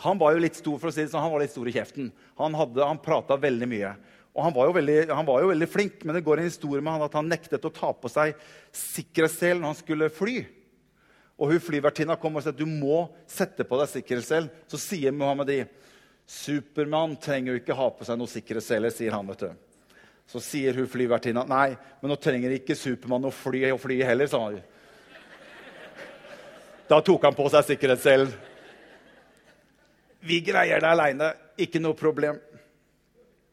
Han 0.00 0.18
var 0.18 0.32
jo 0.32 0.42
litt 0.42 0.56
stor 0.56 0.80
for 0.80 0.88
å 0.88 0.94
si 0.94 1.04
det 1.04 1.12
sånn, 1.12 1.22
han 1.22 1.32
var 1.34 1.42
litt 1.44 1.52
stor 1.52 1.68
i 1.68 1.74
kjeften. 1.74 2.08
Han, 2.40 2.56
hadde, 2.56 2.80
han 2.84 3.00
prata 3.02 3.36
veldig 3.40 3.68
mye. 3.68 3.92
Og 4.32 4.46
han 4.46 4.54
var, 4.56 4.72
veldig, 4.72 4.96
han 5.12 5.28
var, 5.28 5.42
jo 5.42 5.50
veldig, 5.50 5.68
flink, 5.68 6.04
men 6.04 6.16
det 6.16 6.24
går 6.24 6.40
en 6.40 6.48
historie 6.48 6.80
med 6.80 6.94
han 6.94 7.04
at 7.04 7.16
han 7.18 7.28
nektet 7.28 7.68
å 7.68 7.72
ta 7.74 7.92
på 7.92 8.08
seg 8.08 8.32
sikkerhetssel 8.72 9.60
når 9.60 9.74
han 9.74 9.80
skulle 9.82 10.08
fly. 10.12 10.36
Og 11.36 11.52
hun 11.52 11.60
flyvertinna 11.60 12.16
kom 12.20 12.38
og 12.38 12.44
sa 12.44 12.52
du 12.54 12.64
må 12.68 13.04
sette 13.28 13.66
på 13.68 13.76
deg 13.80 13.90
sikkerhetssel. 13.92 14.48
Så 14.70 14.80
sier 14.80 15.12
Mohammed 15.12 15.50
Ali 15.52 15.64
Supermann 16.32 17.18
trenger 17.20 17.52
jo 17.52 17.60
ikke 17.60 17.76
ha 17.76 17.90
på 17.92 18.06
seg 18.08 18.16
noe 18.16 18.30
sikkerhetssel, 18.30 18.88
sier 18.94 19.12
han. 19.12 19.28
vet 19.28 19.44
du. 19.44 19.50
Så 20.32 20.40
sier 20.40 20.76
hun 20.78 20.88
flyvertinna 20.88 21.44
nei, 21.48 21.74
men 22.00 22.12
nå 22.12 22.16
trenger 22.16 22.54
ikke 22.56 22.78
Supermann 22.78 23.26
å 23.28 23.34
fly 23.34 23.66
og 23.72 23.82
fly 23.82 23.98
heller. 24.06 24.30
sa 24.30 24.46
han. 24.46 24.62
Da 26.88 27.00
tok 27.04 27.24
han 27.26 27.36
på 27.36 27.48
seg 27.52 27.68
sikkerhetsselen. 27.72 28.32
Vi 30.22 30.38
greier 30.46 30.80
det 30.80 30.88
aleine. 30.88 31.32
Ikke 31.58 31.80
noe 31.82 31.98
problem. 31.98 32.38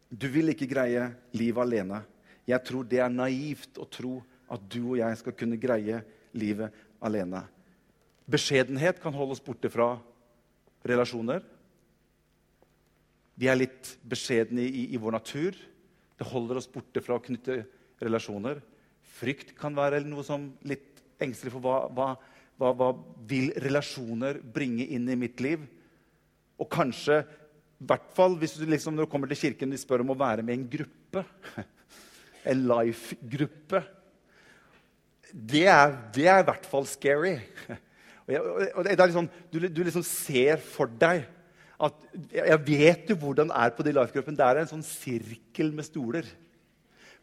Du 0.10 0.28
vil 0.30 0.54
ikke 0.54 0.70
greie 0.70 1.08
livet 1.38 1.64
alene. 1.64 2.04
Jeg 2.50 2.62
tror 2.66 2.86
det 2.90 3.02
er 3.02 3.14
naivt 3.14 3.78
å 3.82 3.88
tro 3.90 4.20
at 4.50 4.62
du 4.70 4.82
og 4.92 5.00
jeg 5.00 5.18
skal 5.20 5.36
kunne 5.38 5.60
greie 5.62 6.02
livet 6.38 6.74
alene. 7.02 7.44
Beskjedenhet 8.30 9.02
kan 9.02 9.16
holde 9.18 9.38
oss 9.38 9.44
borte 9.44 9.70
fra 9.74 9.96
relasjoner. 10.86 11.42
Vi 13.40 13.48
er 13.50 13.58
litt 13.58 13.96
beskjedne 14.06 14.66
i, 14.66 14.90
i, 14.94 14.98
vår 15.02 15.16
natur. 15.18 15.58
Det 16.20 16.28
holder 16.28 16.60
oss 16.60 16.70
borte 16.70 17.02
fra 17.02 17.18
å 17.18 17.24
knytte 17.24 17.64
relasjoner. 18.02 18.62
Frykt 19.20 19.56
kan 19.58 19.78
være 19.78 20.04
noe 20.06 20.26
som 20.28 20.52
litt 20.68 21.02
engstelig 21.22 21.54
for 21.56 21.66
hva, 21.66 21.78
hva, 21.94 22.10
hva, 22.60 22.74
hva 22.76 22.90
vil 23.30 23.54
relasjoner 23.64 24.42
bringe 24.44 24.86
inn 24.86 25.10
i 25.10 25.18
mitt 25.20 25.42
liv? 25.44 25.66
Og 26.60 26.68
kanskje 26.72 27.22
i 27.80 27.88
hvert 27.88 28.10
fall 28.16 28.36
hvis 28.40 28.58
du 28.60 28.66
liksom, 28.68 28.96
når 28.96 29.08
du 29.08 29.12
kommer 29.12 29.30
til 29.32 29.40
kirken 29.46 29.72
de 29.72 29.80
spør 29.80 30.04
om 30.04 30.12
å 30.12 30.20
være 30.20 30.44
med 30.44 30.56
i 30.56 30.60
en 30.60 30.72
gruppe. 30.78 31.26
En 32.50 32.62
life-gruppe. 32.70 33.82
Det, 35.30 35.66
det, 36.16 36.24
er 36.32 36.40
i 36.40 36.46
hvert 36.48 36.68
fall 36.72 36.86
scary. 36.88 37.34
Og, 38.30 38.32
jeg, 38.32 38.70
og 38.78 38.86
det 38.86 38.94
er 38.94 39.10
liksom, 39.10 39.28
du, 39.52 39.58
du, 39.68 39.82
liksom 39.84 40.04
ser 40.06 40.62
for 40.62 40.92
deg 41.02 41.24
at 41.82 42.04
Jeg 42.32 42.60
vet 42.68 43.10
jo 43.10 43.16
hvordan 43.18 43.50
det 43.50 43.58
er 43.58 43.74
på 43.74 43.86
de 43.88 43.94
life-gruppene. 43.98 44.38
Det 44.38 44.46
er 44.46 44.62
en 44.62 44.70
sånn 44.70 44.86
sirkel 44.86 45.74
med 45.76 45.88
stoler. 45.88 46.30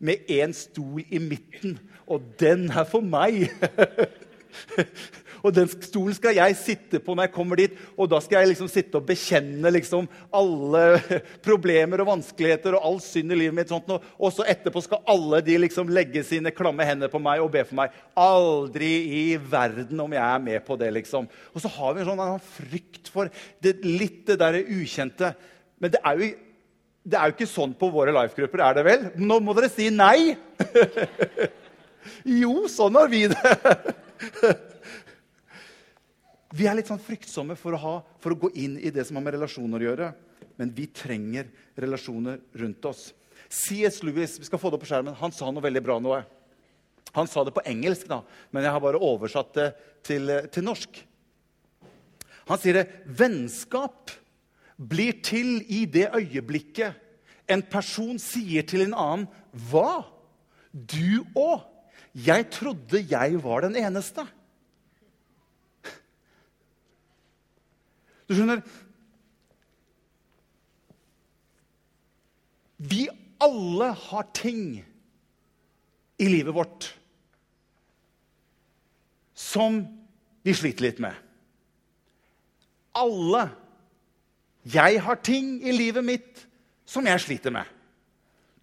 Med 0.02 0.28
én 0.32 0.52
stol 0.56 1.04
i 1.06 1.20
midten. 1.22 1.78
Og 2.04 2.26
den 2.40 2.66
er 2.68 2.84
for 2.90 3.06
meg! 3.06 3.46
Og 5.46 5.54
den 5.54 5.68
stolen 5.70 6.16
skal 6.16 6.34
jeg 6.34 6.56
sitte 6.58 6.98
på 7.02 7.14
når 7.14 7.28
jeg 7.28 7.34
kommer 7.36 7.60
dit. 7.60 7.74
Og 7.94 8.08
da 8.10 8.18
skal 8.22 8.42
jeg 8.42 8.52
liksom 8.52 8.70
sitte 8.70 8.98
og 8.98 9.06
bekjenne 9.06 9.70
liksom 9.76 10.08
alle 10.34 10.84
problemer 11.46 12.02
og 12.02 12.10
vanskeligheter 12.10 12.74
og 12.76 12.88
all 12.88 12.98
synd 13.04 13.34
i 13.34 13.38
livet 13.38 13.56
mitt. 13.56 13.70
Sånt, 13.70 13.90
og 13.90 14.34
så 14.34 14.46
etterpå 14.50 14.82
skal 14.84 15.04
alle 15.12 15.42
de 15.46 15.58
liksom 15.62 15.90
legge 15.94 16.24
sine 16.26 16.52
klamme 16.54 16.86
hender 16.88 17.12
på 17.12 17.22
meg 17.22 17.44
og 17.44 17.52
be 17.54 17.62
for 17.66 17.78
meg. 17.78 17.94
Aldri 18.18 18.92
i 19.20 19.24
verden 19.38 20.02
om 20.02 20.16
jeg 20.16 20.24
er 20.24 20.42
med 20.48 20.66
på 20.66 20.78
det, 20.80 20.90
liksom. 20.98 21.30
Og 21.54 21.62
så 21.62 21.70
har 21.78 21.94
vi 21.94 22.02
en 22.02 22.10
sånn 22.10 22.48
frykt 22.56 23.12
for 23.12 23.30
det, 23.62 23.78
litt 23.86 24.24
det 24.26 24.40
derre 24.42 24.64
ukjente. 24.66 25.34
Men 25.82 25.92
det 25.94 26.00
er, 26.02 26.20
jo, 26.20 26.30
det 27.06 27.18
er 27.18 27.30
jo 27.30 27.36
ikke 27.36 27.50
sånn 27.50 27.74
på 27.78 27.90
våre 27.94 28.14
life-grupper, 28.16 28.64
er 28.64 28.78
det 28.78 28.86
vel? 28.86 29.10
Nå 29.22 29.38
må 29.44 29.54
dere 29.56 29.70
si 29.70 29.90
nei! 29.94 30.34
jo, 32.42 32.64
sånn 32.72 32.98
har 32.98 33.12
vi 33.12 33.26
det. 33.30 33.52
Vi 36.56 36.68
er 36.68 36.78
litt 36.78 36.88
sånn 36.88 37.02
fryktsomme 37.02 37.56
for 37.58 37.76
å, 37.76 37.80
ha, 37.82 37.94
for 38.22 38.32
å, 38.32 38.40
gå 38.46 38.52
inn 38.56 38.78
i 38.78 38.92
det 38.94 39.04
som 39.04 39.18
har 39.18 39.26
med 39.26 39.36
relasjoner 39.36 39.82
å 39.82 39.88
gjøre. 39.90 40.10
Men 40.56 40.72
vi 40.72 40.86
trenger 40.88 41.50
relasjoner 41.76 42.40
rundt 42.56 42.88
oss. 42.88 43.10
C.S. 43.52 44.00
Lewis 44.06 44.38
vi 44.40 44.48
skal 44.48 44.60
få 44.60 44.70
det 44.70 44.78
opp 44.78 44.86
på 44.86 44.90
skjermen, 44.90 45.16
han 45.18 45.34
sa 45.34 45.50
noe 45.52 45.64
veldig 45.64 45.82
bra. 45.84 45.98
noe. 46.00 46.22
Han 47.16 47.28
sa 47.28 47.44
det 47.44 47.54
på 47.56 47.64
engelsk, 47.68 48.08
da, 48.08 48.22
men 48.52 48.64
jeg 48.64 48.74
har 48.74 48.82
bare 48.82 49.00
oversatt 49.00 49.52
det 49.56 49.68
til, 50.04 50.32
til 50.52 50.64
norsk. 50.66 50.98
Han 52.46 52.60
sier 52.60 52.80
det 52.80 52.86
vennskap 53.18 54.12
blir 54.76 55.20
til 55.24 55.60
i 55.72 55.84
det 55.88 56.10
øyeblikket 56.14 57.02
en 57.48 57.62
person 57.62 58.18
sier 58.20 58.66
til 58.66 58.84
en 58.86 58.96
annen 58.96 59.26
Hva? 59.70 60.04
Du 60.72 61.24
òg? 61.38 61.64
Jeg 62.16 62.48
trodde 62.52 63.02
jeg 63.04 63.38
var 63.44 63.66
den 63.66 63.76
eneste. 63.76 64.24
Du 68.26 68.34
skjønner 68.34 68.62
Vi 72.76 73.06
alle 73.40 73.92
har 73.96 74.26
ting 74.36 74.80
i 76.16 76.26
livet 76.28 76.54
vårt 76.56 76.90
som 79.36 79.78
vi 80.44 80.54
sliter 80.56 80.86
litt 80.86 81.00
med. 81.04 81.14
Alle. 82.96 83.46
Jeg 84.66 85.00
har 85.04 85.20
ting 85.24 85.56
i 85.64 85.72
livet 85.76 86.04
mitt 86.04 86.44
som 86.88 87.06
jeg 87.08 87.22
sliter 87.22 87.52
med. 87.54 87.68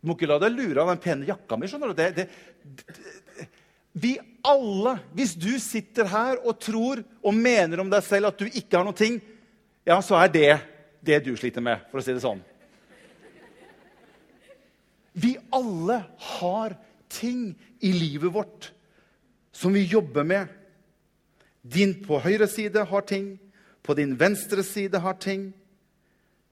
Du 0.01 0.10
må 0.10 0.17
ikke 0.17 0.29
la 0.29 0.39
deg 0.41 0.55
lure 0.55 0.82
av 0.82 0.89
den 0.93 1.01
pene 1.03 1.27
jakka 1.29 1.58
mi. 1.58 1.70
skjønner 1.70 1.93
du? 1.93 1.98
Det, 1.98 2.10
det, 2.17 2.27
det, 2.63 3.46
vi 3.93 4.17
alle, 4.43 4.98
Hvis 5.13 5.36
du 5.38 5.53
sitter 5.62 6.10
her 6.10 6.41
og 6.41 6.58
tror 6.60 7.03
og 7.22 7.38
mener 7.38 7.79
om 7.79 7.91
deg 7.91 8.03
selv 8.03 8.32
at 8.32 8.41
du 8.41 8.50
ikke 8.50 8.79
har 8.79 8.88
noe 8.88 8.98
ting, 8.98 9.22
ja, 9.84 10.00
så 10.02 10.18
er 10.20 10.32
det 10.32 10.50
det 11.04 11.20
du 11.25 11.34
sliter 11.38 11.63
med, 11.63 11.84
for 11.92 12.00
å 12.00 12.06
si 12.06 12.16
det 12.16 12.24
sånn. 12.24 12.42
Vi 15.13 15.36
alle 15.54 16.00
har 16.40 16.75
ting 17.12 17.52
i 17.84 17.92
livet 17.94 18.34
vårt 18.34 18.72
som 19.54 19.74
vi 19.75 19.84
jobber 19.86 20.25
med. 20.25 20.48
Din 21.62 21.94
på 22.04 22.18
høyre 22.24 22.48
side 22.50 22.86
har 22.90 23.06
ting, 23.08 23.36
på 23.84 23.94
din 23.96 24.16
venstre 24.20 24.63
side 24.66 25.00
har 25.04 25.20
ting. 25.22 25.52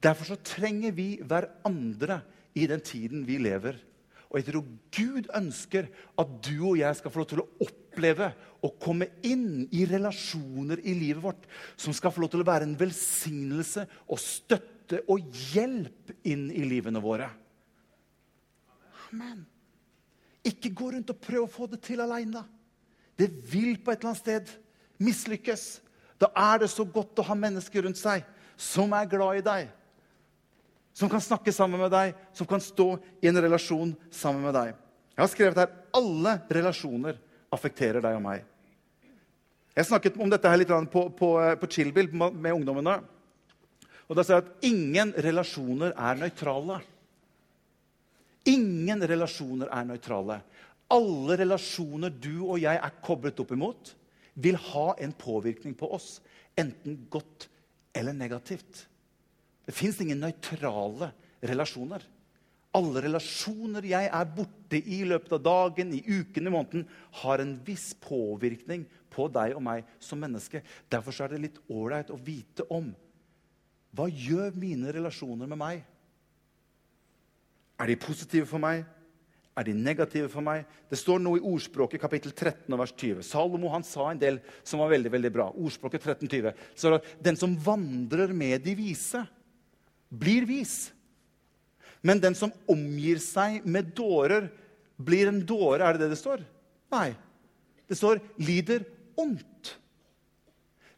Derfor 0.04 0.34
så 0.34 0.38
trenger 0.46 0.94
vi 0.96 1.16
hverandre 1.24 2.22
i 2.54 2.68
den 2.68 2.84
tiden 2.86 3.26
vi 3.28 3.40
lever. 3.42 3.80
Og 4.32 4.40
jeg 4.40 4.48
tror 4.48 4.68
Gud 4.96 5.28
ønsker 5.36 5.90
at 6.22 6.36
du 6.48 6.56
og 6.70 6.78
jeg 6.80 6.96
skal 6.96 7.12
få 7.12 7.20
lov 7.20 7.28
til 7.28 7.42
å 7.44 7.50
oppleve 7.66 8.30
å 8.64 8.70
komme 8.80 9.10
inn 9.28 9.66
i 9.76 9.84
relasjoner 9.90 10.80
i 10.88 10.94
livet 10.96 11.24
vårt 11.26 11.48
som 11.76 11.92
skal 11.96 12.14
få 12.16 12.24
lov 12.24 12.32
til 12.32 12.44
å 12.44 12.48
være 12.48 12.70
en 12.70 12.78
velsignelse 12.80 13.84
og 14.08 14.22
støtte 14.24 15.02
og 15.12 15.28
hjelp 15.52 16.14
inn 16.28 16.48
i 16.56 16.64
livene 16.68 17.04
våre. 17.04 17.28
Amen. 19.10 19.44
Ikke 20.48 20.72
gå 20.72 20.94
rundt 20.96 21.12
og 21.12 21.20
prøv 21.22 21.44
å 21.44 21.52
få 21.52 21.68
det 21.74 21.82
til 21.84 22.00
aleine. 22.02 22.46
Det 23.20 23.28
vil 23.52 23.76
på 23.84 23.92
et 23.92 24.00
eller 24.00 24.14
annet 24.14 24.24
sted 24.24 24.56
mislykkes. 25.04 25.66
Da 26.22 26.32
er 26.38 26.64
det 26.64 26.72
så 26.72 26.88
godt 26.88 27.20
å 27.20 27.28
ha 27.28 27.36
mennesker 27.36 27.84
rundt 27.84 28.00
seg 28.00 28.24
som 28.56 28.96
er 28.96 29.12
glad 29.12 29.42
i 29.42 29.46
deg 29.46 29.70
som 30.94 31.10
kan 31.10 31.24
snakke 31.24 31.54
sammen 31.56 31.80
med 31.80 31.92
deg, 31.94 32.16
som 32.34 32.48
kan 32.48 32.62
stå 32.62 32.96
i 33.22 33.30
en 33.30 33.42
relasjon 33.42 33.94
sammen 34.12 34.44
med 34.46 34.56
deg. 34.58 34.74
Jeg 35.16 35.24
har 35.24 35.32
skrevet 35.32 35.62
her 35.62 35.76
alle 35.96 36.38
relasjoner 36.52 37.20
affekterer 37.52 38.04
deg 38.04 38.18
og 38.18 38.24
meg. 38.24 38.46
Jeg 39.76 39.88
snakket 39.88 40.20
om 40.20 40.32
dette 40.32 40.50
her 40.52 40.60
litt 40.60 40.72
på, 40.92 41.06
på, 41.16 41.30
på 41.62 41.70
Chillbill 41.72 42.12
med 42.12 42.52
ungdommene. 42.52 42.98
Og 44.12 44.18
da 44.18 44.26
sa 44.28 44.36
jeg 44.36 44.44
at 44.44 44.66
ingen 44.68 45.14
relasjoner 45.24 45.94
er 45.96 46.20
nøytrale. 46.20 46.82
Ingen 48.52 49.06
relasjoner 49.08 49.72
er 49.72 49.88
nøytrale. 49.88 50.42
Alle 50.92 51.38
relasjoner 51.40 52.12
du 52.12 52.44
og 52.50 52.58
jeg 52.60 52.76
er 52.76 52.98
koblet 53.06 53.40
opp 53.40 53.54
imot, 53.56 53.94
vil 54.36 54.58
ha 54.74 54.88
en 55.00 55.14
påvirkning 55.16 55.76
på 55.80 55.88
oss. 55.96 56.18
Enten 56.60 57.06
godt 57.12 57.48
eller 57.96 58.16
negativt. 58.16 58.88
Det 59.68 59.76
fins 59.76 60.00
ingen 60.02 60.22
nøytrale 60.24 61.12
relasjoner. 61.42 62.04
Alle 62.72 63.04
relasjoner 63.04 63.84
jeg 63.90 64.08
er 64.08 64.30
borte 64.32 64.80
i 64.80 65.02
løpet 65.08 65.34
av 65.36 65.44
dagen, 65.44 65.92
i 65.92 66.02
uken, 66.08 66.48
i 66.48 66.54
måneden, 66.54 66.86
har 67.20 67.44
en 67.44 67.58
viss 67.68 67.92
påvirkning 68.00 68.86
på 69.12 69.28
deg 69.34 69.58
og 69.58 69.64
meg 69.66 69.88
som 70.00 70.22
menneske. 70.24 70.64
Derfor 70.92 71.26
er 71.26 71.34
det 71.34 71.42
litt 71.46 71.60
ålreit 71.68 72.14
å 72.14 72.20
vite 72.20 72.68
om 72.72 72.94
hva 73.92 74.08
gjør 74.08 74.56
mine 74.56 74.94
relasjoner 74.96 75.50
med 75.52 75.60
meg. 75.60 75.82
Er 77.82 77.92
de 77.92 78.00
positive 78.00 78.48
for 78.48 78.64
meg? 78.64 78.86
Er 79.58 79.68
de 79.68 79.74
negative 79.76 80.30
for 80.32 80.46
meg? 80.46 80.64
Det 80.88 80.96
står 81.02 81.20
noe 81.20 81.42
i 81.42 81.44
ordspråket 81.44 82.00
kapittel 82.00 82.32
13 82.32 82.72
vers 82.80 82.94
20. 82.96 83.20
Salomo 83.28 83.72
han 83.74 83.84
sa 83.84 84.08
en 84.14 84.22
del 84.22 84.40
som 84.64 84.80
var 84.80 84.94
veldig 84.94 85.12
veldig 85.12 85.32
bra. 85.36 85.50
Ordspråket 85.52 86.08
13, 86.08 86.30
20. 86.32 86.56
Så 86.72 87.02
Den 87.20 87.36
som 87.36 87.58
vandrer 87.60 88.32
med 88.32 88.64
de 88.64 88.78
vise, 88.80 89.26
blir 90.12 90.46
vis. 90.46 90.92
Men 92.02 92.22
den 92.22 92.36
som 92.38 92.54
omgir 92.70 93.22
seg 93.24 93.66
med 93.66 93.94
dårer, 93.98 94.50
blir 95.02 95.30
en 95.30 95.42
dåre. 95.46 95.86
Er 95.86 95.98
det 95.98 96.06
det 96.06 96.14
det 96.16 96.22
står? 96.22 96.44
Nei. 96.94 97.12
Det 97.88 97.98
står 97.98 98.22
'lider 98.38 98.86
ondt'. 99.20 99.78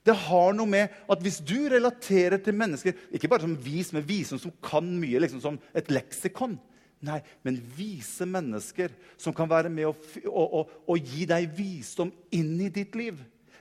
Det 0.03 0.13
har 0.27 0.51
noe 0.53 0.67
med 0.67 0.91
at 1.09 1.21
hvis 1.23 1.39
du 1.39 1.69
relaterer 1.71 2.37
til 2.43 2.53
mennesker 2.53 2.93
Ikke 3.11 3.29
bare 3.31 3.45
som 3.45 3.55
vis, 3.55 3.93
men 3.93 4.03
visdom 4.03 4.39
som 4.39 4.51
kan 4.61 4.83
mye, 4.99 5.19
liksom 5.19 5.41
som 5.41 5.59
et 5.73 5.87
leksikon. 5.87 6.59
Nei, 7.03 7.19
men 7.43 7.59
vise 7.75 8.25
mennesker 8.25 8.91
som 9.17 9.33
kan 9.35 9.49
være 9.49 9.69
med 9.69 9.91
å 10.27 10.95
gi 10.95 11.25
deg 11.25 11.49
visdom 11.55 12.11
inn 12.31 12.61
i 12.63 12.69
ditt 12.71 12.95
liv. 12.95 13.17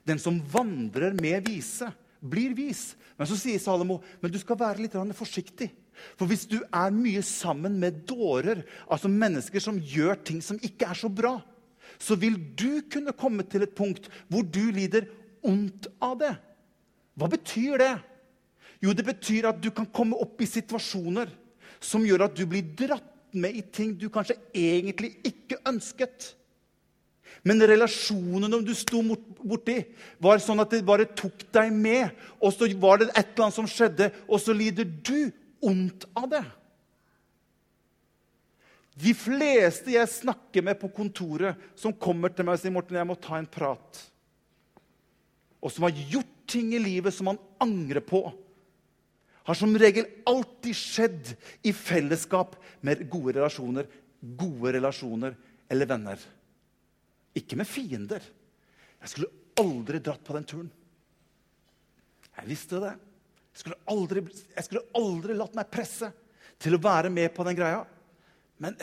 Den 0.06 0.18
som 0.18 0.38
vandrer 0.52 1.14
med 1.14 1.48
vise, 1.48 1.92
blir 2.22 2.54
vis. 2.56 2.92
Men 3.18 3.28
så 3.28 3.36
sier 3.38 3.60
Salomo 3.60 4.00
men 4.22 4.32
du 4.32 4.38
skal 4.40 4.58
være 4.60 4.84
litt 4.84 4.96
forsiktig. 5.18 5.70
For 6.16 6.26
hvis 6.30 6.46
du 6.48 6.58
er 6.64 6.94
mye 6.94 7.22
sammen 7.26 7.76
med 7.80 8.04
dårer, 8.08 8.62
altså 8.88 9.10
mennesker 9.12 9.60
som 9.62 9.78
gjør 9.78 10.22
ting 10.24 10.40
som 10.42 10.60
ikke 10.62 10.88
er 10.88 10.98
så 10.98 11.10
bra, 11.12 11.36
så 12.00 12.16
vil 12.18 12.38
du 12.56 12.80
kunne 12.90 13.12
komme 13.12 13.44
til 13.46 13.66
et 13.66 13.76
punkt 13.76 14.08
hvor 14.32 14.46
du 14.46 14.72
lider 14.72 15.06
ondt 15.44 15.90
av 16.02 16.16
det. 16.22 16.32
Hva 17.18 17.28
betyr 17.30 17.78
det? 17.82 17.94
Jo, 18.82 18.94
det 18.96 19.04
betyr 19.06 19.50
at 19.50 19.60
du 19.62 19.70
kan 19.74 19.86
komme 19.94 20.18
opp 20.18 20.40
i 20.42 20.48
situasjoner 20.48 21.30
som 21.82 22.06
gjør 22.06 22.26
at 22.26 22.38
du 22.38 22.46
blir 22.48 22.72
dratt 22.78 23.10
med 23.32 23.56
i 23.56 23.62
ting 23.74 23.94
du 23.98 24.08
kanskje 24.12 24.36
egentlig 24.54 25.14
ikke 25.26 25.60
ønsket. 25.68 26.32
Men 27.42 27.62
relasjonene 27.66 28.60
du 28.62 28.72
sto 28.78 29.00
borti, 29.02 29.80
var 30.22 30.42
sånn 30.42 30.62
at 30.62 30.70
det 30.70 30.84
bare 30.86 31.08
tok 31.18 31.42
deg 31.54 31.72
med. 31.74 32.12
Og 32.38 32.54
så 32.54 32.68
var 32.78 33.00
det 33.00 33.10
et 33.10 33.32
eller 33.32 33.48
annet 33.48 33.58
som 33.58 33.70
skjedde, 33.70 34.12
og 34.30 34.38
så 34.42 34.54
lider 34.54 34.86
du 34.86 35.32
ondt 35.62 36.06
av 36.18 36.28
det. 36.30 36.44
De 39.02 39.14
fleste 39.16 39.94
jeg 39.94 40.10
snakker 40.10 40.64
med 40.66 40.78
på 40.78 40.90
kontoret, 40.92 41.58
som 41.74 41.94
kommer 41.96 42.30
til 42.30 42.46
meg 42.46 42.58
og 42.58 42.62
sier 42.62 42.74
Morten, 42.74 42.98
jeg 43.00 43.08
må 43.08 43.16
ta 43.16 43.38
en 43.38 43.48
prat, 43.48 44.02
og 45.62 45.72
som 45.72 45.86
har 45.86 45.96
gjort 46.12 46.28
ting 46.50 46.74
i 46.76 46.82
livet 46.82 47.14
som 47.14 47.30
man 47.30 47.40
angrer 47.62 48.02
på, 48.04 48.20
har 49.42 49.58
som 49.58 49.72
regel 49.78 50.06
alltid 50.28 50.76
skjedd 50.76 51.32
i 51.66 51.72
fellesskap 51.74 52.54
med 52.84 53.06
gode 53.10 53.34
relasjoner, 53.38 53.88
gode 54.20 54.74
relasjoner 54.76 55.34
eller 55.72 55.88
venner. 55.90 56.20
Ikke 57.38 57.56
med 57.58 57.68
fiender. 57.68 58.24
Jeg 59.02 59.12
skulle 59.12 59.32
aldri 59.60 60.00
dratt 60.02 60.22
på 60.24 60.36
den 60.36 60.46
turen. 60.48 60.70
Jeg 62.38 62.48
visste 62.48 62.80
det. 62.82 62.92
Jeg 63.52 63.64
skulle 63.64 63.80
aldri, 63.92 64.22
jeg 64.56 64.64
skulle 64.64 64.84
aldri 64.96 65.36
latt 65.36 65.56
meg 65.56 65.72
presse 65.72 66.08
til 66.62 66.76
å 66.76 66.82
være 66.82 67.10
med 67.12 67.32
på 67.34 67.44
den 67.44 67.58
greia. 67.58 67.82
Men 68.62 68.76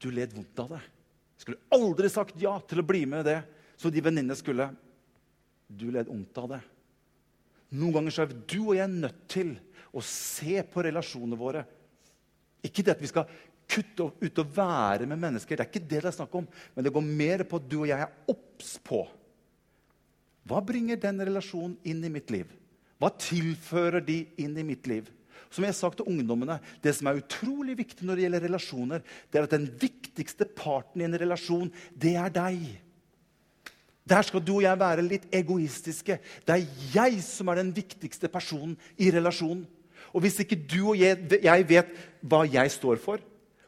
du 0.00 0.10
led 0.14 0.32
vondt 0.36 0.62
av 0.64 0.76
det. 0.76 0.82
Jeg 1.36 1.44
skulle 1.44 1.76
aldri 1.76 2.10
sagt 2.12 2.40
ja 2.40 2.54
til 2.68 2.80
å 2.80 2.86
bli 2.86 3.04
med 3.10 3.26
det, 3.28 3.40
så 3.78 3.90
de 3.92 4.02
venninnene 4.04 4.36
skulle. 4.38 4.70
Du 5.68 5.90
led 5.92 6.08
vondt 6.08 6.40
av 6.40 6.52
det. 6.54 6.60
Noen 7.76 7.98
ganger 7.98 8.14
så 8.14 8.24
er 8.24 8.32
du 8.32 8.60
og 8.62 8.76
jeg 8.78 8.92
nødt 8.94 9.24
til 9.28 9.52
å 9.92 10.00
se 10.04 10.62
på 10.64 10.84
relasjonene 10.86 11.38
våre. 11.38 11.64
Ikke 12.64 12.84
det 12.84 12.96
at 12.96 13.02
vi 13.02 13.10
skal 13.10 13.28
kutte 13.68 14.08
ut 14.22 14.40
og 14.42 14.56
være 14.56 15.06
med 15.06 15.20
mennesker. 15.20 15.56
Det 15.56 15.64
er 15.64 15.70
ikke 15.70 15.84
det 15.84 16.00
det 16.02 16.10
er 16.10 16.16
snakk 16.16 16.34
om. 16.40 16.48
Men 16.74 16.86
det 16.86 16.92
går 16.94 17.04
mer 17.04 17.44
på 17.48 17.60
at 17.60 17.68
du 17.68 17.80
og 17.82 17.90
jeg 17.90 18.00
er 18.00 18.32
obs 18.32 18.72
på. 18.84 19.04
Hva 20.48 20.62
bringer 20.64 20.96
den 21.00 21.20
relasjonen 21.28 21.76
inn 21.84 22.00
i 22.04 22.12
mitt 22.12 22.32
liv? 22.32 22.48
Hva 22.98 23.12
tilfører 23.14 24.02
de 24.04 24.22
inn 24.40 24.56
i 24.58 24.66
mitt 24.66 24.88
liv? 24.90 25.06
Som 25.48 25.64
jeg 25.64 25.72
har 25.72 25.78
sagt 25.78 26.00
til 26.00 26.08
ungdommene, 26.10 26.58
Det 26.82 26.94
som 26.94 27.06
er 27.06 27.20
utrolig 27.20 27.76
viktig 27.78 28.04
når 28.04 28.16
det 28.16 28.24
gjelder 28.24 28.44
relasjoner, 28.48 29.02
det 29.30 29.38
er 29.38 29.46
at 29.46 29.56
den 29.56 29.68
viktigste 29.80 30.44
parten 30.44 31.00
i 31.00 31.04
en 31.04 31.18
relasjon, 31.18 31.72
det 31.94 32.16
er 32.16 32.28
deg. 32.28 32.80
Der 34.08 34.22
skal 34.22 34.40
du 34.40 34.56
og 34.56 34.62
jeg 34.62 34.80
være 34.80 35.04
litt 35.04 35.26
egoistiske. 35.32 36.18
Det 36.44 36.54
er 36.54 36.66
jeg 36.94 37.22
som 37.22 37.48
er 37.48 37.60
den 37.60 37.72
viktigste 37.76 38.28
personen 38.28 38.76
i 38.96 39.10
relasjonen. 39.12 39.66
Og 40.12 40.24
hvis 40.24 40.40
ikke 40.40 40.56
du 40.56 40.94
og 40.94 40.96
jeg 40.96 41.68
vet 41.68 41.90
hva 42.24 42.44
jeg 42.48 42.72
står 42.72 42.96
for, 43.02 43.20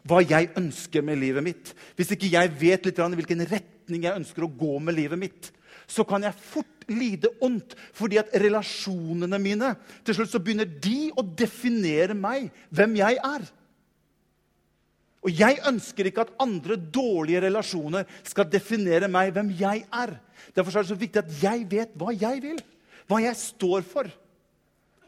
hva 0.09 0.23
jeg 0.25 0.51
ønsker 0.57 1.05
med 1.05 1.21
livet 1.21 1.45
mitt, 1.45 1.73
hvis 1.99 2.15
ikke 2.15 2.31
jeg 2.33 2.53
vet 2.61 2.87
litt 2.89 3.01
hvilken 3.01 3.45
retning 3.51 4.07
jeg 4.07 4.21
ønsker 4.23 4.47
å 4.47 4.53
gå 4.53 4.79
med 4.81 4.97
livet 4.97 5.21
mitt, 5.21 5.51
så 5.91 6.05
kan 6.07 6.23
jeg 6.25 6.39
fort 6.39 6.87
lide 6.91 7.31
ondt. 7.43 7.75
Fordi 7.97 8.21
at 8.21 8.35
relasjonene 8.39 9.41
mine 9.43 9.73
Til 10.07 10.17
slutt 10.17 10.31
så 10.33 10.41
begynner 10.43 10.69
de 10.69 11.11
å 11.19 11.25
definere 11.25 12.15
meg, 12.17 12.51
hvem 12.71 12.97
jeg 13.01 13.19
er. 13.19 13.49
Og 15.21 15.37
jeg 15.37 15.59
ønsker 15.69 16.09
ikke 16.09 16.25
at 16.25 16.37
andre 16.41 16.79
dårlige 16.81 17.43
relasjoner 17.45 18.09
skal 18.25 18.49
definere 18.49 19.11
meg, 19.11 19.35
hvem 19.37 19.51
jeg 19.59 19.85
er. 19.93 20.15
Derfor 20.57 20.79
er 20.79 20.87
det 20.87 20.93
så 20.95 21.01
viktig 21.03 21.21
at 21.21 21.35
jeg 21.43 21.67
vet 21.69 21.93
hva 22.01 22.15
jeg 22.15 22.41
vil, 22.41 22.63
hva 23.11 23.21
jeg 23.21 23.37
står 23.37 23.85
for. 23.85 24.09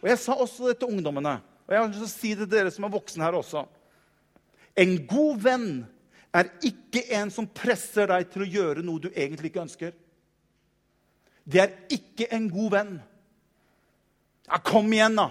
Og 0.03 0.11
Jeg 0.11 0.19
sa 0.19 0.35
også 0.35 0.69
det 0.69 0.81
til 0.81 0.91
ungdommene, 0.93 1.39
og 1.41 1.73
jeg 1.73 2.03
å 2.03 2.11
si 2.11 2.35
det 2.35 2.49
til 2.49 2.59
dere 2.59 2.73
som 2.75 2.85
er 2.85 2.93
voksne 2.93 3.25
her 3.25 3.39
også. 3.39 3.63
En 4.79 4.95
god 5.07 5.43
venn 5.45 5.69
er 6.33 6.49
ikke 6.65 7.05
en 7.19 7.31
som 7.33 7.49
presser 7.53 8.09
deg 8.09 8.31
til 8.33 8.45
å 8.45 8.51
gjøre 8.55 8.85
noe 8.85 9.03
du 9.03 9.11
egentlig 9.11 9.53
ikke 9.53 9.67
ønsker. 9.67 9.93
Det 11.45 11.61
er 11.61 11.75
ikke 11.93 12.31
en 12.33 12.49
god 12.53 12.71
venn. 12.77 12.93
Ja, 14.49 14.59
kom 14.65 14.89
igjen, 14.95 15.19
da! 15.19 15.29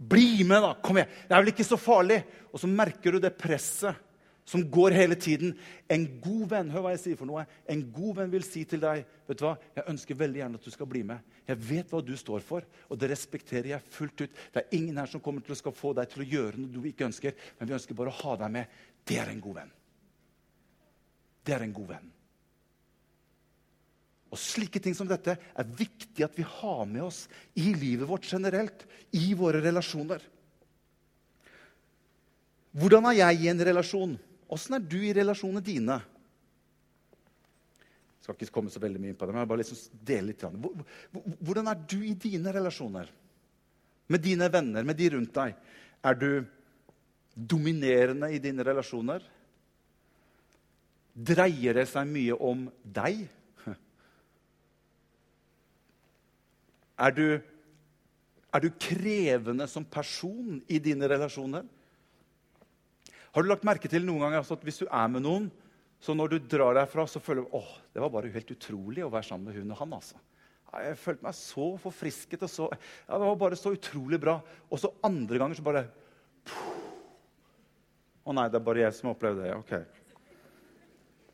Bli 0.00 0.44
med, 0.48 0.60
da! 0.64 0.74
Kom 0.82 0.98
igjen. 1.00 1.10
Det 1.28 1.34
er 1.34 1.42
vel 1.42 1.52
ikke 1.54 1.66
så 1.68 1.78
farlig? 1.80 2.20
Og 2.50 2.60
så 2.62 2.70
merker 2.70 3.14
du 3.14 3.22
det 3.22 3.36
presset 3.38 3.96
som 4.44 4.62
går 4.70 4.96
hele 4.96 5.14
tiden. 5.14 5.54
En 5.88 6.06
god 6.22 6.46
venn 6.50 6.70
hør 6.72 6.84
hva 6.84 6.92
jeg 6.94 7.02
sier 7.04 7.18
for 7.18 7.28
noe, 7.28 7.44
en 7.70 7.82
god 7.94 8.20
venn 8.20 8.32
vil 8.32 8.46
si 8.46 8.64
til 8.68 8.82
deg 8.82 9.04
vet 9.28 9.38
du 9.38 9.44
hva, 9.46 9.54
jeg 9.76 9.86
ønsker 9.92 10.18
veldig 10.18 10.40
gjerne 10.42 10.60
at 10.60 10.66
du 10.66 10.74
skal 10.74 10.88
bli 10.90 11.02
med. 11.06 11.26
Jeg 11.46 11.60
vet 11.68 11.92
hva 11.92 12.00
du 12.02 12.14
står 12.18 12.42
for, 12.46 12.66
og 12.88 12.98
det 12.98 13.10
respekterer 13.12 13.72
jeg 13.72 13.92
fullt 13.94 14.24
ut. 14.24 14.38
Det 14.52 14.62
er 14.62 14.78
ingen 14.78 14.98
her 14.98 15.10
som 15.10 15.22
kommer 15.22 15.44
til 15.44 15.54
å 15.54 15.74
få 15.74 15.92
deg 15.98 16.10
til 16.10 16.24
å 16.24 16.30
gjøre 16.34 16.58
noe 16.58 16.72
du 16.72 16.88
ikke 16.90 17.06
ønsker, 17.06 17.36
men 17.58 17.70
vi 17.70 17.76
ønsker 17.76 17.98
bare 17.98 18.14
å 18.14 18.20
ha 18.22 18.38
deg 18.42 18.56
med. 18.56 18.80
Det 19.06 19.20
er 19.22 19.30
en 19.30 19.44
god 19.44 19.60
venn. 19.60 19.76
Det 21.46 21.54
er 21.56 21.66
en 21.66 21.76
god 21.76 21.92
venn. 21.94 22.10
Og 24.30 24.38
Slike 24.38 24.78
ting 24.82 24.94
som 24.94 25.08
dette 25.10 25.34
er 25.34 25.70
viktig 25.78 26.22
at 26.22 26.36
vi 26.38 26.46
har 26.46 26.84
med 26.86 27.02
oss 27.02 27.24
i 27.58 27.72
livet 27.74 28.06
vårt 28.06 28.28
generelt, 28.30 28.84
i 29.10 29.32
våre 29.34 29.62
relasjoner. 29.62 30.22
Hvordan 32.78 33.08
er 33.10 33.18
jeg 33.18 33.40
i 33.40 33.48
en 33.50 33.64
relasjon? 33.66 34.12
Åssen 34.50 34.76
er 34.76 34.82
du 34.82 34.98
i 34.98 35.14
relasjonene 35.14 35.62
dine? 35.64 35.98
Jeg 38.20 38.26
skal 38.26 38.36
ikke 38.36 38.54
komme 38.58 38.72
så 38.72 38.82
veldig 38.82 39.00
mye 39.00 39.14
inn 39.14 39.18
på 39.18 39.26
det, 39.26 39.34
men 39.34 39.44
jeg 39.44 39.50
bare 39.52 39.62
liksom 39.62 40.00
dele 40.10 40.32
litt. 40.32 40.42
Hvordan 41.40 41.70
er 41.70 41.84
du 41.88 41.98
i 42.04 42.14
dine 42.18 42.52
relasjoner? 42.54 43.10
Med 44.10 44.24
dine 44.24 44.48
venner, 44.52 44.86
med 44.86 44.98
de 44.98 45.10
rundt 45.14 45.34
deg. 45.36 45.54
Er 46.02 46.18
du 46.18 46.30
dominerende 47.34 48.32
i 48.34 48.40
dine 48.42 48.66
relasjoner? 48.66 49.22
Dreier 51.14 51.78
det 51.78 51.86
seg 51.90 52.10
mye 52.10 52.36
om 52.36 52.66
deg? 52.82 53.22
Er 57.00 57.14
du, 57.16 57.26
er 58.52 58.60
du 58.60 58.68
krevende 58.76 59.64
som 59.70 59.86
person 59.88 60.58
i 60.68 60.76
dine 60.82 61.08
relasjoner? 61.08 61.64
Har 63.30 63.44
du 63.44 63.50
lagt 63.50 63.66
merke 63.66 63.90
til 63.90 64.04
noen 64.06 64.24
ganger 64.24 64.40
altså, 64.40 64.56
at 64.58 64.64
hvis 64.66 64.80
du 64.82 64.86
er 64.88 65.12
med 65.12 65.22
noen, 65.22 65.46
så 66.00 66.16
når 66.16 66.32
du 66.32 66.36
drar 66.50 66.74
derfra, 66.78 67.04
så 67.06 67.20
føler 67.22 67.44
du 67.44 67.56
åh, 67.58 67.70
det 67.92 68.02
var 68.02 68.12
bare 68.12 68.32
helt 68.32 68.50
utrolig 68.54 69.04
å 69.04 69.12
være 69.12 69.28
sammen 69.28 69.50
med 69.50 69.58
hun 69.60 69.74
og 69.74 69.80
han. 69.82 69.96
altså. 69.98 70.20
Jeg 70.70 70.98
følte 71.02 71.26
meg 71.26 71.36
så 71.36 71.66
forfrisket. 71.82 72.42
og 72.46 72.50
så, 72.50 72.68
ja, 72.72 73.18
Det 73.18 73.26
var 73.26 73.40
bare 73.40 73.58
så 73.58 73.72
utrolig 73.74 74.20
bra. 74.22 74.38
Og 74.70 74.78
så 74.78 74.92
andre 75.02 75.38
ganger 75.38 75.58
så 75.58 75.66
bare 75.66 75.88
Å 78.24 78.34
nei, 78.36 78.46
det 78.48 78.60
er 78.60 78.64
bare 78.64 78.84
jeg 78.84 78.94
som 78.94 79.10
har 79.10 79.16
opplevd 79.16 79.42
det. 79.42 79.54
ok. 79.56 79.72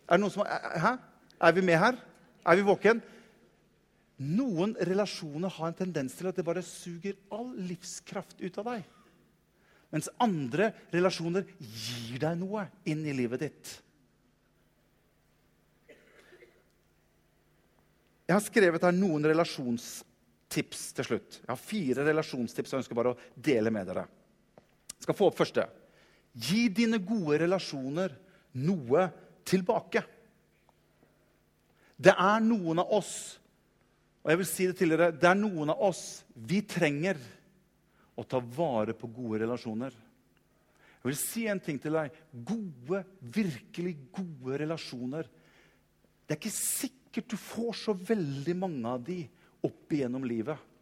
Er 0.06 0.16
det 0.16 0.22
noen 0.22 0.32
som, 0.32 0.46
Hæ? 0.46 0.96
Er 1.42 1.52
vi 1.52 1.64
med 1.68 1.78
her? 1.78 1.98
Er 2.46 2.56
vi 2.56 2.64
våken? 2.64 3.02
Noen 4.16 4.72
relasjoner 4.80 5.52
har 5.52 5.68
en 5.68 5.76
tendens 5.76 6.14
til 6.16 6.30
at 6.30 6.36
det 6.38 6.46
bare 6.46 6.62
suger 6.64 7.18
all 7.30 7.50
livskraft 7.68 8.40
ut 8.40 8.60
av 8.62 8.70
deg. 8.72 8.86
Mens 9.94 10.08
andre 10.22 10.72
relasjoner 10.92 11.46
gir 11.58 12.18
deg 12.22 12.38
noe 12.40 12.66
inn 12.90 13.04
i 13.06 13.14
livet 13.16 13.44
ditt. 13.46 13.72
Jeg 18.26 18.34
har 18.34 18.42
skrevet 18.42 18.82
her 18.82 18.94
noen 18.96 19.28
relasjonstips 19.30 20.82
til 20.98 21.06
slutt. 21.06 21.38
Jeg 21.44 21.50
har 21.52 21.62
fire 21.62 22.06
relasjonstips 22.08 22.74
jeg 22.74 22.82
ønsker 22.82 22.98
bare 22.98 23.14
å 23.14 23.20
dele 23.34 23.70
med 23.70 23.86
dere. 23.86 24.06
Jeg 24.96 25.06
skal 25.06 25.18
få 25.18 25.30
opp 25.30 25.38
første. 25.38 25.68
Gi 26.34 26.66
dine 26.74 26.98
gode 26.98 27.38
relasjoner 27.44 28.16
noe 28.66 29.06
tilbake. 29.46 30.02
Det 31.96 32.12
er 32.12 32.42
noen 32.42 32.82
av 32.82 32.90
oss 32.98 33.16
og 34.26 34.32
jeg 34.32 34.38
vil 34.40 34.48
si 34.50 34.64
det 34.66 34.74
til 34.74 34.90
dere, 34.90 35.12
det 35.14 35.28
er 35.30 35.36
noen 35.38 35.70
av 35.70 35.82
oss 35.86 36.00
vi 36.34 36.58
trenger 36.66 37.14
å 38.16 38.24
ta 38.24 38.40
vare 38.40 38.96
på 38.96 39.10
gode 39.12 39.42
relasjoner. 39.44 39.94
Jeg 41.06 41.12
vil 41.12 41.18
si 41.20 41.44
en 41.46 41.60
ting 41.62 41.78
til 41.78 41.94
deg. 41.94 42.14
Gode, 42.32 43.02
virkelig 43.20 43.94
gode 44.16 44.60
relasjoner. 44.64 45.28
Det 46.26 46.34
er 46.34 46.40
ikke 46.40 46.54
sikkert 46.56 47.28
du 47.30 47.36
får 47.38 47.76
så 47.84 47.94
veldig 47.94 48.56
mange 48.58 48.90
av 48.90 49.04
de 49.06 49.20
opp 49.66 49.92
igjennom 49.94 50.24
livet 50.26 50.72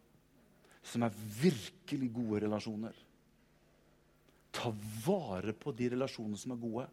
som 0.85 1.05
er 1.05 1.13
virkelig 1.41 2.09
gode 2.13 2.43
relasjoner. 2.45 2.93
Ta 4.55 4.71
vare 5.05 5.53
på 5.57 5.73
de 5.75 5.89
relasjonene 5.95 6.39
som 6.39 6.53
er 6.55 6.61
gode. 6.61 6.85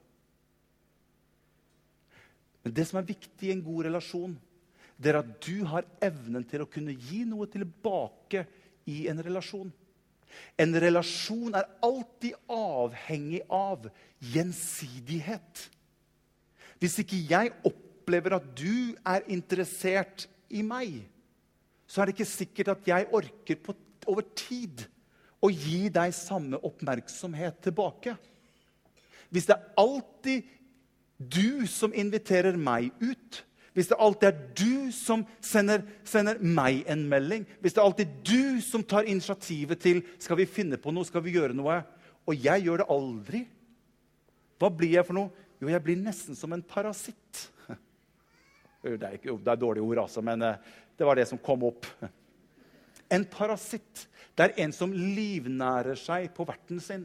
Men 2.62 2.74
det 2.76 2.87
som 2.88 3.00
er 3.00 3.09
viktig 3.09 3.48
i 3.48 3.52
en 3.55 3.62
god 3.64 3.87
relasjon, 3.88 4.35
det 4.96 5.12
er 5.12 5.20
at 5.20 5.31
du 5.42 5.64
har 5.68 5.88
evnen 6.02 6.44
til 6.48 6.64
å 6.64 6.70
kunne 6.70 6.94
gi 6.94 7.22
noe 7.28 7.48
tilbake 7.50 8.44
i 8.90 9.07
en 9.11 9.22
relasjon. 9.24 9.72
En 10.61 10.75
relasjon 10.81 11.55
er 11.57 11.68
alltid 11.85 12.37
avhengig 12.53 13.42
av 13.53 13.88
gjensidighet. 14.33 15.66
Hvis 16.83 16.99
ikke 17.03 17.21
jeg 17.31 17.53
opplever 17.68 18.38
at 18.38 18.47
du 18.59 18.95
er 19.07 19.27
interessert 19.31 20.27
i 20.53 20.64
meg, 20.66 21.03
så 21.87 22.03
er 22.03 22.09
det 22.09 22.16
ikke 22.16 22.31
sikkert 22.33 22.73
at 22.75 22.88
jeg 22.88 23.11
orker 23.14 23.61
på, 23.62 23.77
over 24.09 24.27
tid 24.35 24.87
å 25.42 25.51
gi 25.51 25.87
deg 25.92 26.14
samme 26.16 26.59
oppmerksomhet 26.64 27.61
tilbake. 27.66 28.16
Hvis 29.33 29.49
det 29.49 29.57
er 29.57 29.71
alltid 29.81 30.49
du 31.18 31.66
som 31.71 31.95
inviterer 31.95 32.57
meg 32.59 32.90
ut, 33.03 33.42
hvis 33.73 33.89
det 33.89 33.99
alltid 34.05 34.29
er 34.29 34.41
du 34.59 34.93
som 34.93 35.25
sender, 35.41 35.85
sender, 36.05 36.41
meg 36.41 36.83
en 36.93 37.07
melding, 37.09 37.47
hvis 37.65 37.77
det 37.77 37.83
alltid 37.83 38.07
er 38.07 38.19
du 38.29 38.61
som 38.65 38.85
tar 38.85 39.09
initiativet 39.09 39.81
til 39.81 40.03
skal 40.21 40.39
vi 40.43 40.49
finne 40.49 40.79
på 40.81 40.93
noe, 40.93 41.09
skal 41.09 41.25
vi 41.25 41.35
gjøre 41.39 41.57
noe, 41.57 41.79
og 42.29 42.37
jeg 42.37 42.67
gjør 42.67 42.83
det 42.83 42.91
aldri, 42.93 43.43
hva 44.61 44.71
blir 44.71 44.99
jeg 44.99 45.09
for 45.09 45.19
noe? 45.19 45.33
Jo, 45.63 45.71
jeg 45.73 45.83
blir 45.83 45.99
nesten 45.99 46.37
som 46.39 46.53
en 46.55 46.63
parasitt. 46.63 47.49
Det 48.83 48.97
er, 48.99 49.13
ikke, 49.15 49.37
det 49.39 49.51
er 49.53 49.59
dårlige 49.61 49.87
ord, 49.87 50.01
altså, 50.03 50.19
men 50.27 50.43
eh, 50.43 50.57
det 50.99 51.07
var 51.07 51.15
det 51.15 51.29
som 51.31 51.39
kom 51.39 51.69
opp. 51.69 51.87
En 53.13 53.23
parasitt 53.29 54.07
det 54.37 54.47
er 54.47 54.63
en 54.65 54.73
som 54.73 54.93
livnærer 54.93 55.99
seg 56.01 56.31
på 56.33 56.47
verten 56.49 56.81
sin. 56.81 57.05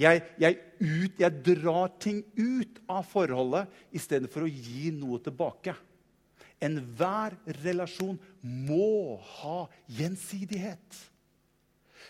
Jeg, 0.00 0.22
jeg, 0.40 0.56
ut, 0.80 1.20
jeg 1.20 1.42
drar 1.44 1.92
ting 2.00 2.22
ut 2.38 2.80
av 2.88 3.04
forholdet 3.10 3.68
istedenfor 3.96 4.46
å 4.46 4.50
gi 4.50 4.88
noe 4.96 5.20
tilbake. 5.22 5.74
Enhver 6.60 7.36
relasjon 7.60 8.16
må 8.40 9.18
ha 9.40 9.62
gjensidighet. 9.92 11.00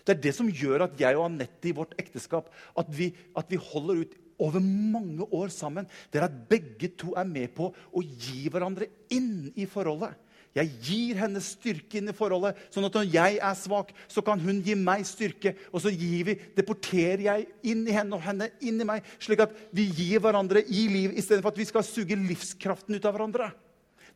Det 0.07 0.15
er 0.15 0.23
det 0.23 0.33
som 0.37 0.49
gjør 0.49 0.87
at 0.87 0.97
jeg 1.01 1.19
og 1.19 1.27
Anette 1.27 1.71
i 1.71 1.77
vårt 1.77 1.97
ekteskap 2.01 2.49
at 2.79 2.91
vi, 2.95 3.11
at 3.37 3.51
vi 3.51 3.59
holder 3.61 4.05
ut 4.05 4.17
over 4.41 4.63
mange 4.65 5.27
år 5.37 5.53
sammen. 5.53 5.89
Det 6.11 6.21
er 6.21 6.29
at 6.31 6.39
begge 6.51 6.93
to 6.99 7.13
er 7.19 7.29
med 7.29 7.53
på 7.57 7.69
å 7.71 8.03
gi 8.03 8.47
hverandre 8.49 8.89
inn 9.13 9.51
i 9.59 9.67
forholdet. 9.69 10.15
Jeg 10.57 10.71
gir 10.83 11.19
henne 11.21 11.39
styrke 11.45 12.01
inn 12.01 12.11
i 12.11 12.15
forholdet, 12.17 12.59
sånn 12.75 12.89
at 12.89 12.97
når 12.99 13.11
jeg 13.13 13.37
er 13.39 13.59
svak, 13.59 13.93
så 14.11 14.23
kan 14.27 14.41
hun 14.43 14.59
gi 14.67 14.75
meg 14.75 15.05
styrke. 15.07 15.53
Og 15.71 15.85
så 15.85 15.93
gir 15.95 16.25
vi, 16.27 16.35
deporterer 16.57 17.23
jeg 17.29 17.47
inn 17.71 17.85
i 17.87 17.95
henne 17.95 18.19
og 18.19 18.25
henne 18.25 18.51
inn 18.59 18.83
i 18.83 18.89
meg, 18.89 19.07
slik 19.23 19.45
at 19.45 19.55
vi 19.77 19.87
gir 19.95 20.23
hverandre 20.25 20.65
i 20.67 20.89
liv 20.91 21.15
istedenfor 21.15 21.55
at 21.55 21.63
vi 21.63 21.69
skal 21.71 21.87
suge 21.87 22.19
livskraften 22.19 22.99
ut 22.99 23.07
av 23.07 23.15
hverandre. 23.15 23.53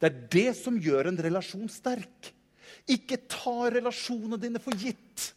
Det 0.02 0.10
er 0.10 0.18
det 0.34 0.48
som 0.58 0.80
gjør 0.82 1.12
en 1.12 1.22
relasjon 1.28 1.70
sterk. 1.70 2.32
Ikke 2.90 3.22
ta 3.30 3.70
relasjonene 3.70 4.40
dine 4.42 4.60
for 4.62 4.74
gitt. 4.74 5.30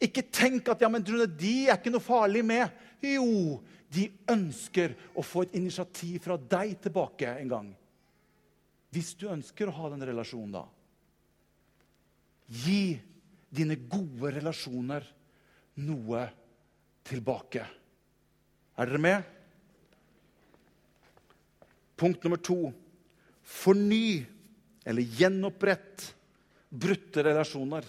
Ikke 0.00 0.28
tenk 0.28 0.68
at 0.72 0.84
ja, 0.84 0.92
men 0.92 1.04
de 1.04 1.56
er 1.66 1.76
ikke 1.78 1.92
noe 1.92 2.04
farlig 2.04 2.44
med. 2.44 2.68
Jo, 3.00 3.60
de 3.88 4.10
ønsker 4.28 4.92
å 5.16 5.24
få 5.24 5.48
et 5.48 5.56
initiativ 5.56 6.20
fra 6.28 6.36
deg 6.36 6.76
tilbake 6.84 7.32
en 7.40 7.50
gang. 7.56 7.70
Hvis 8.90 9.14
du 9.18 9.28
ønsker 9.30 9.70
å 9.70 9.76
ha 9.76 9.90
den 9.92 10.06
relasjonen, 10.10 10.60
da 10.60 10.66
Gi 12.50 12.98
dine 13.54 13.76
gode 13.86 14.32
relasjoner 14.34 15.04
noe 15.86 16.22
tilbake. 17.06 17.62
Er 18.74 18.90
dere 18.90 19.02
med? 19.02 19.28
Punkt 22.00 22.24
nummer 22.24 22.40
to 22.42 22.72
forny 23.46 24.22
eller 24.86 25.14
gjenopprett 25.20 26.08
brutte 26.70 27.22
relasjoner. 27.26 27.84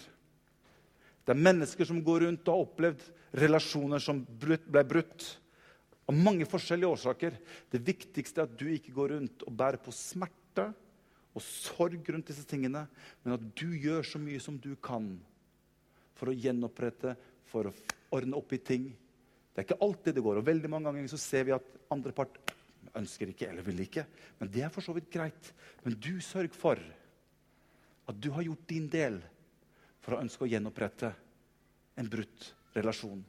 Det 1.22 1.34
er 1.34 1.46
mennesker 1.48 1.88
som 1.88 2.02
går 2.04 2.26
rundt 2.26 2.48
og 2.50 2.54
har 2.54 2.66
opplevd 2.68 3.06
relasjoner 3.42 4.02
som 4.04 4.22
ble 4.22 4.86
brutt. 4.86 5.26
Av 6.10 6.18
mange 6.18 6.48
forskjellige 6.50 6.98
årsaker. 6.98 7.38
Det 7.72 7.82
viktigste 7.86 8.42
er 8.42 8.50
at 8.50 8.58
du 8.60 8.68
ikke 8.74 8.94
går 8.94 9.16
rundt 9.16 9.46
og 9.48 9.58
bærer 9.58 9.80
på 9.82 9.94
smerte 9.96 10.72
og 11.32 11.44
sorg 11.46 12.10
rundt 12.12 12.28
disse 12.28 12.44
tingene, 12.48 12.86
men 13.24 13.36
at 13.38 13.44
du 13.58 13.70
gjør 13.80 14.04
så 14.06 14.20
mye 14.20 14.40
som 14.44 14.58
du 14.60 14.74
kan 14.84 15.14
for 16.18 16.32
å 16.32 16.36
gjenopprette, 16.36 17.16
for 17.48 17.70
å 17.70 17.76
ordne 18.14 18.38
opp 18.38 18.52
i 18.56 18.60
ting. 18.64 18.90
Det 19.52 19.62
er 19.62 19.68
ikke 19.68 19.84
alltid 19.84 20.16
det 20.16 20.24
går. 20.24 20.40
og 20.40 20.48
veldig 20.48 20.70
mange 20.72 20.92
ganger 20.92 21.08
så 21.12 21.20
ser 21.20 21.48
vi 21.48 21.56
at 21.56 21.78
andre 21.92 22.14
part 22.16 22.38
ønsker 23.00 23.32
ikke 23.32 23.50
eller 23.50 23.66
vil 23.66 23.84
ikke. 23.84 24.06
Men 24.40 24.52
det 24.52 24.64
er 24.66 24.74
for 24.74 24.84
så 24.84 24.96
vidt 24.96 25.12
greit. 25.12 25.52
Men 25.84 25.96
du 26.00 26.20
sørg 26.24 26.56
for 26.56 26.80
at 28.08 28.20
du 28.20 28.32
har 28.36 28.44
gjort 28.44 28.68
din 28.68 28.88
del 28.92 29.20
for 30.02 30.16
å 30.16 30.22
ønske 30.24 30.46
å 30.46 30.52
gjenopprette 30.52 31.12
en 32.00 32.10
brutt 32.12 32.52
relasjon. 32.76 33.22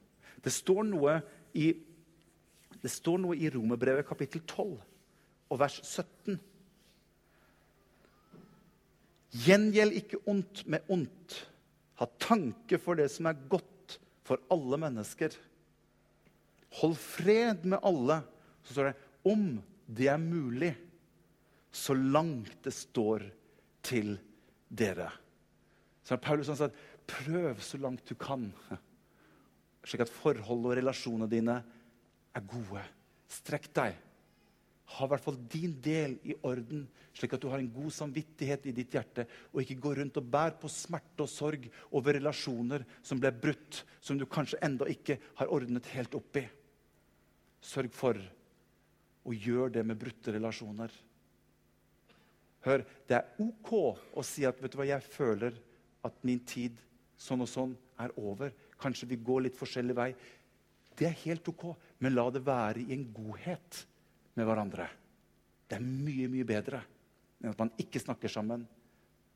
Det 0.43 0.51
står 0.51 0.83
noe 0.87 1.19
i, 1.59 1.69
det 2.81 2.91
står 2.91 3.21
noe 3.21 3.37
i 3.37 3.51
Romerbrevet 3.53 4.07
kapittel 4.07 4.43
12 4.43 4.73
og 5.53 5.59
vers 5.61 5.79
17 5.83 6.39
Gjengjeld 9.33 9.95
ikke 9.97 10.21
ondt 10.29 10.63
med 10.69 10.85
ondt. 10.93 11.39
Ha 12.01 12.07
tanke 12.21 12.77
for 12.81 12.99
det 12.99 13.09
som 13.13 13.29
er 13.29 13.41
godt 13.49 13.97
for 14.25 14.41
alle 14.53 14.77
mennesker. 14.81 15.33
Hold 16.81 16.95
fred 16.99 17.65
med 17.65 17.81
alle. 17.85 18.21
Så 18.63 18.75
står 18.75 18.91
det 18.91 18.97
om 19.29 19.47
det 19.87 20.07
er 20.11 20.21
mulig, 20.21 20.71
så 21.73 21.95
langt 21.97 22.55
det 22.63 22.73
står 22.75 23.25
til 23.83 24.15
dere. 24.69 25.09
Så 26.03 26.17
Paulus 26.21 26.49
Paulus 26.49 26.59
sa 26.59 26.69
prøv 27.07 27.59
så 27.63 27.79
langt 27.81 28.07
du 28.07 28.15
kan, 28.19 28.47
slik 29.83 30.05
at 30.05 30.13
forholdet 30.13 30.69
og 30.69 30.77
relasjonene 30.79 31.29
dine 31.31 31.57
er 32.33 32.45
gode. 32.47 32.83
Strekk 33.31 33.69
deg 33.75 33.97
ha 34.83 35.05
i 35.05 35.09
hvert 35.09 35.23
fall 35.23 35.37
din 35.49 35.73
del 35.81 36.17
i 36.27 36.35
orden, 36.45 36.83
slik 37.15 37.33
at 37.35 37.41
du 37.41 37.47
har 37.49 37.61
en 37.61 37.71
god 37.71 37.93
samvittighet 37.95 38.67
i 38.67 38.73
ditt 38.75 38.93
hjerte, 38.93 39.25
og 39.53 39.61
ikke 39.63 39.79
går 39.81 40.01
rundt 40.01 40.19
og 40.19 40.27
bærer 40.35 40.57
på 40.59 40.71
smerte 40.71 41.25
og 41.25 41.31
sorg 41.31 41.69
over 41.95 42.17
relasjoner 42.17 42.83
som 43.01 43.21
ble 43.21 43.31
brutt, 43.31 43.83
som 44.03 44.19
du 44.19 44.27
kanskje 44.29 44.59
enda 44.65 44.89
ikke 44.91 45.17
har 45.39 45.51
ordnet 45.53 45.87
helt 45.95 46.17
opp 46.19 46.41
i. 46.41 46.45
Sørg 47.63 47.95
for 47.95 48.19
å 49.23 49.33
gjøre 49.33 49.77
det 49.77 49.85
med 49.87 49.99
brutte 49.99 50.33
relasjoner. 50.35 50.91
Hør, 52.63 52.83
det 53.07 53.17
er 53.17 53.43
OK 53.43 53.71
å 53.71 54.23
si 54.25 54.45
at 54.47 54.59
vet 54.61 54.73
du 54.73 54.79
hva, 54.79 54.87
jeg 54.87 55.03
føler 55.07 55.55
at 56.03 56.19
min 56.27 56.43
tid 56.47 56.79
sånn 57.19 57.43
og 57.43 57.49
sånn 57.49 57.73
er 58.03 58.11
over. 58.19 58.51
Kanskje 58.79 59.07
vi 59.13 59.19
går 59.23 59.47
litt 59.47 59.57
forskjellig 59.59 59.95
vei. 59.95 60.11
Det 60.93 61.07
er 61.07 61.19
helt 61.23 61.47
OK, 61.49 61.69
men 62.03 62.15
la 62.15 62.27
det 62.31 62.43
være 62.45 62.83
i 62.83 62.93
en 62.95 63.07
godhet 63.15 63.83
med 64.37 64.47
hverandre. 64.47 64.87
Det 65.69 65.77
er 65.77 65.85
mye, 65.85 66.29
mye 66.31 66.47
bedre 66.47 66.81
enn 67.43 67.51
at 67.51 67.59
man 67.59 67.73
ikke 67.81 67.99
snakker 67.99 68.31
sammen. 68.31 68.63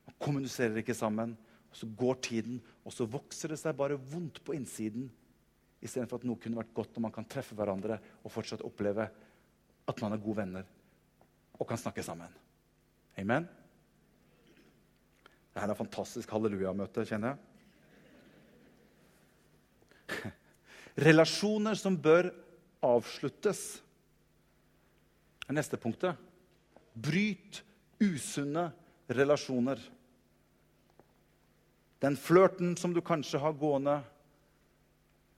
Man 0.07 0.17
kommuniserer 0.23 0.79
ikke 0.79 0.95
sammen. 0.95 1.35
og 1.69 1.75
Så 1.75 1.89
går 1.99 2.15
tiden, 2.23 2.61
og 2.85 2.93
så 2.95 3.05
vokser 3.05 3.51
det 3.51 3.59
seg 3.59 3.75
bare 3.77 3.99
vondt 3.99 4.39
på 4.45 4.55
innsiden. 4.55 5.09
Istedenfor 5.83 6.21
at 6.21 6.25
noe 6.25 6.39
kunne 6.41 6.57
vært 6.57 6.73
godt 6.73 6.95
når 6.95 7.05
man 7.05 7.13
kan 7.13 7.27
treffe 7.29 7.55
hverandre 7.57 7.99
og 8.23 8.31
fortsatt 8.33 8.63
oppleve 8.65 9.09
at 9.87 10.01
man 10.01 10.15
er 10.15 10.23
gode 10.23 10.39
venner 10.39 10.65
og 11.57 11.67
kan 11.67 11.79
snakke 11.79 12.03
sammen. 12.05 12.31
Amen? 13.17 13.47
Dette 15.53 15.73
er 15.73 15.77
fantastisk 15.77 16.31
halleluja-møte, 16.31 17.05
kjenner 17.09 17.33
jeg. 17.33 17.39
Relasjoner 21.07 21.77
som 21.77 21.97
bør 21.97 22.29
avsluttes 22.85 23.81
er 25.47 25.55
neste 25.55 25.79
punktet. 25.79 26.17
Bryt 26.93 27.61
usunne 28.03 28.69
relasjoner. 29.09 29.79
Den 32.03 32.17
flørten 32.19 32.75
som 32.77 32.93
du 32.93 33.01
kanskje 33.01 33.41
har 33.41 33.57
gående 33.57 33.97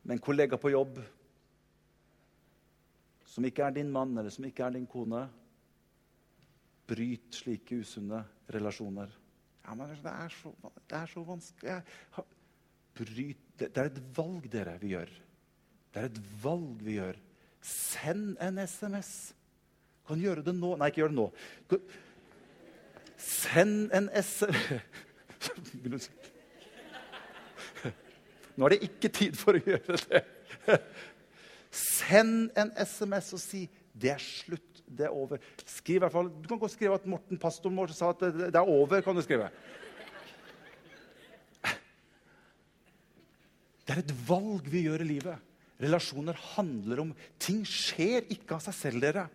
med 0.04 0.18
en 0.18 0.24
kollega 0.24 0.58
på 0.60 0.74
jobb 0.74 1.00
som 3.30 3.46
ikke 3.46 3.68
er 3.68 3.76
din 3.78 3.92
mann 3.94 4.18
eller 4.18 4.34
som 4.34 4.48
ikke 4.48 4.66
er 4.66 4.76
din 4.76 4.88
kone. 4.90 5.22
Bryt 6.90 7.38
slike 7.38 7.78
usunne 7.84 8.24
relasjoner. 8.52 9.12
Ja, 9.64 9.76
men 9.78 9.92
det 9.94 10.12
er 10.12 10.34
så, 10.34 10.52
det 10.90 10.98
er 10.98 11.12
så 11.12 11.24
vanskelig. 11.24 11.78
bryt 12.98 13.46
Det 13.60 13.70
det 13.76 13.82
er 13.84 13.90
et 13.92 14.02
valg 14.18 14.46
dere 14.52 14.78
vi 14.82 14.94
gjør. 14.96 15.10
Det 15.94 16.02
er 16.02 16.10
et 16.10 16.20
valg 16.44 16.84
vi 16.84 16.96
gjør. 16.96 17.18
Send 17.62 18.38
en 18.40 18.62
SMS. 18.64 19.34
Kan 20.10 20.18
gjøre 20.24 20.42
det 20.42 20.56
nå. 20.58 20.72
Nei, 20.80 20.88
ikke 20.90 21.04
gjør 21.04 21.12
det 21.14 21.20
nå. 21.20 21.28
Send 23.20 23.92
en 23.94 24.08
SMS 24.16 26.10
Nå 28.58 28.68
er 28.68 28.74
det 28.74 28.88
ikke 28.90 29.10
tid 29.14 29.38
for 29.40 29.56
å 29.56 29.62
gjøre 29.62 29.98
det. 30.10 30.22
Send 31.72 32.50
en 32.60 32.72
SMS 32.76 33.34
og 33.38 33.42
si 33.44 33.70
'Det 33.94 34.12
er 34.12 34.24
slutt. 34.24 34.82
Det 34.90 35.06
er 35.06 35.14
over'. 35.14 35.40
Skriv 35.66 35.96
i 35.96 36.04
hvert 36.04 36.12
fall, 36.12 36.30
Du 36.42 36.48
kan 36.48 36.60
godt 36.60 36.72
skrive 36.72 36.98
at 36.98 37.06
Morten, 37.06 37.38
pastoren 37.38 37.78
vår, 37.78 37.88
sa 37.94 38.10
at 38.10 38.20
det, 38.20 38.56
er 38.56 38.60
over. 38.60 39.02
kan 39.02 39.16
du 39.16 39.22
skrive. 39.22 39.50
Det 43.86 43.96
er 43.96 44.00
et 44.00 44.28
valg 44.28 44.70
vi 44.70 44.88
gjør 44.88 45.02
i 45.02 45.12
livet. 45.14 45.38
Relasjoner 45.80 46.34
handler 46.34 47.00
om 47.00 47.16
Ting 47.40 47.66
skjer 47.66 48.22
ikke 48.30 48.56
av 48.56 48.62
seg 48.62 48.74
selv, 48.74 49.02
dere. 49.02 49.30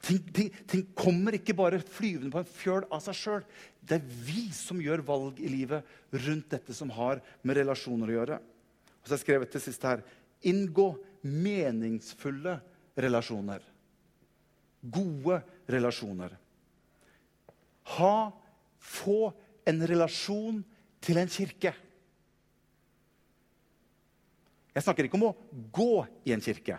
Ting, 0.00 0.22
ting, 0.32 0.48
ting 0.64 0.86
kommer 0.96 1.36
ikke 1.36 1.54
bare 1.56 1.80
flyvende 1.84 2.32
på 2.32 2.40
en 2.40 2.48
fjøl 2.48 2.86
av 2.88 3.02
seg 3.04 3.18
sjøl. 3.18 3.42
Det 3.84 3.98
er 3.98 4.14
vi 4.24 4.46
som 4.56 4.80
gjør 4.80 5.02
valg 5.04 5.40
i 5.42 5.50
livet 5.52 6.16
rundt 6.24 6.48
dette 6.54 6.76
som 6.76 6.92
har 6.96 7.20
med 7.44 7.58
relasjoner 7.60 8.08
å 8.08 8.16
gjøre. 8.16 8.38
Og 8.40 9.04
så 9.04 9.12
har 9.12 9.18
jeg 9.18 9.26
skrevet 9.26 9.52
til 9.52 9.64
sist 9.64 9.84
her 9.84 10.04
Inngå 10.48 10.94
meningsfulle 11.20 12.54
relasjoner. 12.96 13.60
Gode 14.80 15.42
relasjoner. 15.68 16.32
Ha, 17.98 18.14
få 18.80 19.20
en 19.68 19.84
relasjon 19.84 20.62
til 21.04 21.20
en 21.20 21.28
kirke. 21.28 21.74
Jeg 24.70 24.86
snakker 24.86 25.06
ikke 25.06 25.18
om 25.18 25.28
å 25.28 25.36
gå 25.74 26.06
i 26.24 26.32
en 26.32 26.40
kirke, 26.44 26.78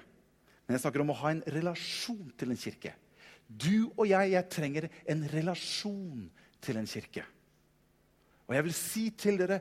men 0.66 0.78
jeg 0.78 0.82
snakker 0.86 1.04
om 1.04 1.12
å 1.12 1.20
ha 1.22 1.34
en 1.34 1.44
relasjon 1.54 2.32
til 2.40 2.54
en 2.54 2.60
kirke. 2.60 2.96
Du 3.52 3.92
og 3.98 4.06
jeg, 4.08 4.32
jeg 4.34 4.50
trenger 4.54 4.88
en 5.10 5.26
relasjon 5.34 6.28
til 6.64 6.80
en 6.80 6.88
kirke. 6.88 7.26
Og 8.48 8.56
jeg 8.56 8.68
vil 8.68 8.76
si 8.76 9.04
til 9.18 9.40
dere 9.40 9.60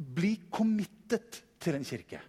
bli 0.00 0.36
committed 0.50 1.40
til 1.60 1.78
en 1.78 1.86
kirke. 1.86 2.20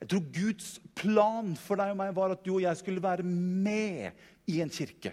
Jeg 0.00 0.08
tror 0.08 0.28
Guds 0.32 0.68
plan 0.96 1.52
for 1.60 1.80
deg 1.80 1.92
og 1.92 1.98
meg 2.00 2.14
var 2.16 2.34
at 2.34 2.44
du 2.44 2.54
og 2.54 2.62
jeg 2.64 2.78
skulle 2.80 3.04
være 3.04 3.24
med 3.24 4.16
i 4.48 4.60
en 4.64 4.72
kirke. 4.72 5.12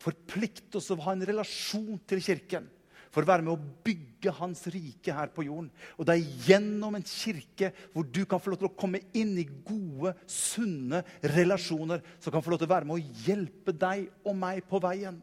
Forplikte 0.00 0.78
oss 0.78 0.90
å 0.94 0.98
ha 1.04 1.14
en 1.16 1.26
relasjon 1.26 1.98
til 2.08 2.22
kirken 2.24 2.68
for 3.10 3.24
å 3.24 3.30
være 3.30 3.44
med 3.44 3.52
å 3.54 3.84
bygge 3.86 4.32
hans 4.38 4.62
rike 4.70 5.14
her 5.14 5.32
på 5.34 5.44
jorden. 5.48 5.70
Og 5.98 6.06
det 6.06 6.16
er 6.16 6.44
gjennom 6.46 6.94
en 6.96 7.06
kirke 7.06 7.72
hvor 7.92 8.06
du 8.06 8.22
kan 8.28 8.42
få 8.42 8.52
lov 8.52 8.60
til 8.60 8.70
å 8.70 8.78
komme 8.78 9.02
inn 9.18 9.32
i 9.40 9.46
gode, 9.46 10.14
sunne 10.30 11.02
relasjoner 11.34 12.04
som 12.22 12.34
kan 12.34 12.44
få 12.44 12.54
lov 12.54 12.62
til 12.62 12.70
å 12.70 12.74
være 12.74 12.88
med 12.88 13.00
å 13.00 13.26
hjelpe 13.26 13.74
deg 13.74 14.06
og 14.22 14.38
meg 14.38 14.62
på 14.70 14.80
veien. 14.82 15.18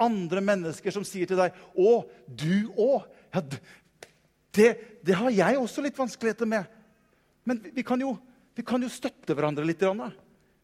Andre 0.00 0.42
mennesker 0.44 0.94
som 0.94 1.04
sier 1.04 1.28
til 1.28 1.40
deg 1.40 1.52
'Å, 1.76 2.06
du 2.26 2.72
òg'. 2.78 3.08
Ja, 3.34 3.42
det, 4.50 4.70
det, 5.04 5.14
har 5.14 5.30
jeg 5.30 5.58
også 5.58 5.82
litt 5.84 5.98
vanskeligheter 5.98 6.48
med. 6.48 6.64
Men 7.44 7.60
vi, 7.74 7.82
kan, 7.86 8.00
jo, 8.00 8.16
vi 8.56 8.64
kan, 8.66 8.82
jo, 8.82 8.88
støtte 8.88 9.34
hverandre 9.34 9.64
litt. 9.66 9.82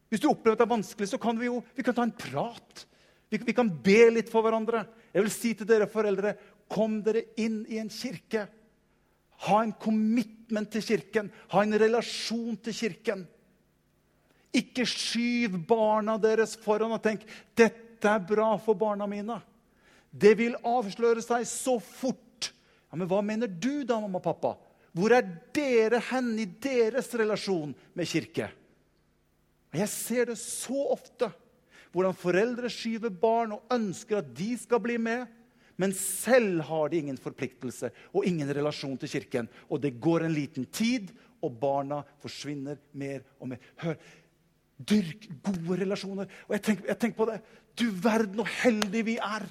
Hvis 0.09 0.23
du 0.23 0.29
opplever 0.31 0.57
at 0.57 0.63
det 0.63 0.67
er 0.67 0.75
vanskelig, 0.75 1.09
så 1.11 1.19
kan 1.19 1.39
vi 1.39 1.47
jo 1.51 1.63
vi 1.77 1.85
kan 1.87 1.95
ta 1.95 2.07
en 2.07 2.15
prat. 2.15 2.87
Vi, 3.31 3.39
vi 3.39 3.55
kan 3.55 3.71
be 3.71 4.11
litt 4.15 4.31
for 4.33 4.43
hverandre. 4.47 4.87
Jeg 5.17 5.25
vil 5.25 5.33
si 5.33 5.55
til 5.57 5.69
dere 5.69 5.89
foreldre 5.89 6.35
kom 6.69 6.99
dere 7.01 7.23
inn 7.41 7.63
i 7.73 7.79
en 7.81 7.89
kirke. 7.89 8.43
Ha 9.49 9.63
en 9.65 9.73
commitment 9.81 10.69
til 10.75 10.85
kirken. 10.85 11.31
Ha 11.55 11.63
en 11.65 11.79
relasjon 11.81 12.59
til 12.61 12.77
kirken. 12.77 13.23
Ikke 14.53 14.85
skyv 14.89 15.57
barna 15.69 16.19
deres 16.21 16.53
foran 16.61 16.93
og 16.93 17.01
tenk 17.05 17.25
'Dette 17.57 18.13
er 18.13 18.29
bra 18.29 18.57
for 18.61 18.75
barna 18.75 19.07
mine'. 19.09 19.41
Det 20.13 20.37
vil 20.37 20.57
avsløre 20.65 21.25
seg 21.25 21.49
så 21.49 21.79
fort. 21.81 22.53
Ja, 22.93 22.97
Men 22.97 23.09
hva 23.09 23.23
mener 23.23 23.49
du 23.49 23.85
da, 23.85 24.01
mamma 24.01 24.19
og 24.19 24.25
pappa? 24.25 24.57
Hvor 24.93 25.13
er 25.13 25.25
dere 25.53 26.01
hen 26.11 26.39
i 26.39 26.45
deres 26.45 27.09
relasjon 27.15 27.75
med 27.95 28.07
kirke? 28.07 28.51
Jeg 29.73 29.89
ser 29.89 30.25
det 30.27 30.39
så 30.39 30.93
ofte 30.93 31.33
hvordan 31.97 32.17
foreldre 32.19 32.69
skyver 32.69 33.09
barn 33.09 33.55
og 33.57 33.73
ønsker 33.73 34.21
at 34.21 34.29
de 34.37 34.51
skal 34.61 34.83
bli 34.85 34.99
med. 35.01 35.25
Men 35.81 35.95
selv 35.97 36.61
har 36.69 36.91
de 36.93 37.01
ingen 37.01 37.17
forpliktelse 37.21 37.89
og 38.13 38.27
ingen 38.29 38.51
relasjon 38.53 38.99
til 39.01 39.13
kirken. 39.15 39.49
Og 39.73 39.81
det 39.81 39.95
går 40.01 40.27
en 40.27 40.37
liten 40.37 40.69
tid, 40.69 41.09
og 41.45 41.57
barna 41.61 42.03
forsvinner 42.21 42.81
mer 42.97 43.25
og 43.41 43.53
mer. 43.53 43.65
Hør, 43.81 43.97
Dyrk 44.77 45.23
gode 45.41 45.79
relasjoner. 45.81 46.29
Og 46.49 46.53
jeg 46.53 46.63
tenker, 46.67 46.89
jeg 46.91 46.99
tenker 47.01 47.17
på 47.17 47.27
det. 47.31 47.39
Du 47.81 47.87
verden 48.05 48.43
hvor 48.43 48.51
heldige 48.61 49.07
vi 49.07 49.15
er 49.17 49.47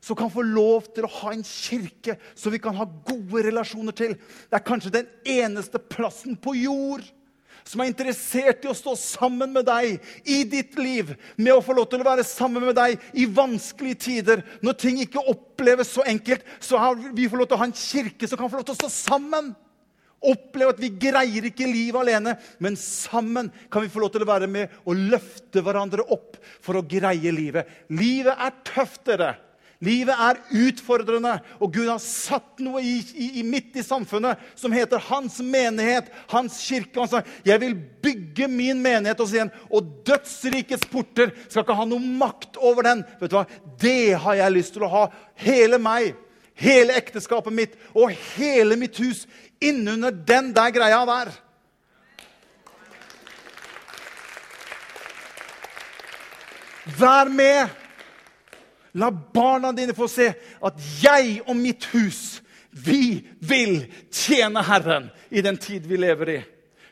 som 0.00 0.16
kan 0.16 0.32
få 0.32 0.42
lov 0.44 0.88
til 0.96 1.04
å 1.04 1.12
ha 1.12 1.32
en 1.32 1.44
kirke 1.44 2.16
som 2.32 2.52
vi 2.52 2.60
kan 2.60 2.76
ha 2.76 2.86
gode 2.88 3.44
relasjoner 3.46 3.96
til. 3.96 4.14
Det 4.48 4.56
er 4.56 4.64
kanskje 4.64 4.94
den 4.94 5.08
eneste 5.28 5.80
plassen 5.80 6.36
på 6.40 6.56
jord 6.56 7.04
som 7.70 7.82
er 7.82 7.90
interessert 7.92 8.64
i 8.64 8.70
å 8.70 8.74
stå 8.74 8.96
sammen 8.98 9.52
med 9.54 9.68
deg 9.68 10.00
i 10.26 10.40
ditt 10.48 10.74
liv, 10.80 11.12
med 11.38 11.54
å 11.54 11.62
få 11.62 11.76
lov 11.76 11.86
til 11.90 12.02
å 12.02 12.08
være 12.08 12.26
sammen 12.26 12.64
med 12.66 12.74
deg 12.74 12.98
i 13.14 13.28
vanskelige 13.30 14.00
tider. 14.08 14.42
Når 14.64 14.78
ting 14.80 14.98
ikke 15.04 15.22
oppleves 15.30 15.92
så 15.94 16.02
enkelt, 16.10 16.42
så 16.58 16.80
har 16.82 16.98
vi 17.14 17.28
få 17.30 17.38
lov 17.38 17.50
til 17.50 17.58
å 17.58 17.62
ha 17.62 17.68
en 17.70 17.76
kirke 17.78 18.26
som 18.26 18.40
kan 18.40 18.50
få 18.50 18.58
lov 18.58 18.66
til 18.66 18.74
å 18.74 18.80
stå 18.80 18.90
sammen. 18.90 19.52
Oppleve 20.20 20.74
at 20.74 20.82
vi 20.82 20.90
greier 21.00 21.46
ikke 21.48 21.68
livet 21.70 22.00
alene, 22.02 22.34
men 22.58 22.74
sammen 22.76 23.52
kan 23.72 23.86
vi 23.86 23.92
få 23.92 24.02
lov 24.02 24.10
til 24.16 24.26
å 24.26 24.32
være 24.32 24.50
med 24.50 24.74
og 24.82 25.06
løfte 25.14 25.62
hverandre 25.64 26.04
opp 26.10 26.40
for 26.60 26.76
å 26.76 26.84
greie 26.84 27.32
livet. 27.32 27.70
Livet 27.94 28.34
er 28.34 28.58
tøft, 28.66 29.04
dere. 29.06 29.36
Livet 29.80 30.12
er 30.12 30.36
utfordrende, 30.66 31.38
og 31.56 31.70
Gud 31.72 31.86
har 31.88 32.00
satt 32.04 32.58
noe 32.60 32.82
i, 32.84 32.98
i, 33.16 33.44
midt 33.48 33.78
i 33.80 33.84
samfunnet 33.84 34.36
som 34.58 34.74
heter 34.76 35.00
hans 35.06 35.38
menighet, 35.40 36.10
hans 36.28 36.58
kirke. 36.66 37.00
Han 37.00 37.08
sa, 37.08 37.22
'Jeg 37.44 37.60
vil 37.62 37.78
bygge 38.04 38.48
min 38.48 38.82
menighet 38.84 39.20
og, 39.24 39.32
en, 39.40 39.52
og 39.72 39.88
dødsrikets 40.04 40.84
porter 40.92 41.32
skal 41.48 41.64
ikke 41.64 41.78
ha 41.80 41.88
noe 41.88 42.12
makt 42.20 42.60
over 42.60 42.90
den.' 42.90 43.06
Vet 43.22 43.32
du 43.32 43.38
hva? 43.38 43.46
Det 43.80 44.20
har 44.20 44.36
jeg 44.42 44.56
lyst 44.58 44.76
til 44.76 44.84
å 44.84 44.92
ha. 44.92 45.06
Hele 45.40 45.80
meg, 45.80 46.12
hele 46.52 47.00
ekteskapet 47.00 47.52
mitt 47.52 47.80
og 47.96 48.12
hele 48.36 48.76
mitt 48.76 49.00
hus 49.00 49.24
innunder 49.64 50.12
den 50.12 50.52
der 50.52 50.76
greia 50.76 51.06
der. 51.08 51.32
Vær 57.00 57.32
med 57.32 57.80
La 58.98 59.10
barna 59.10 59.72
dine 59.72 59.94
få 59.94 60.08
se 60.10 60.30
at 60.34 60.86
jeg 61.02 61.40
og 61.46 61.54
mitt 61.58 61.86
hus, 61.92 62.40
vi 62.70 63.20
vil 63.42 63.84
tjene 64.14 64.62
Herren 64.62 65.10
i 65.30 65.42
den 65.42 65.58
tid 65.58 65.86
vi 65.90 65.98
lever 65.98 66.34
i. 66.34 66.40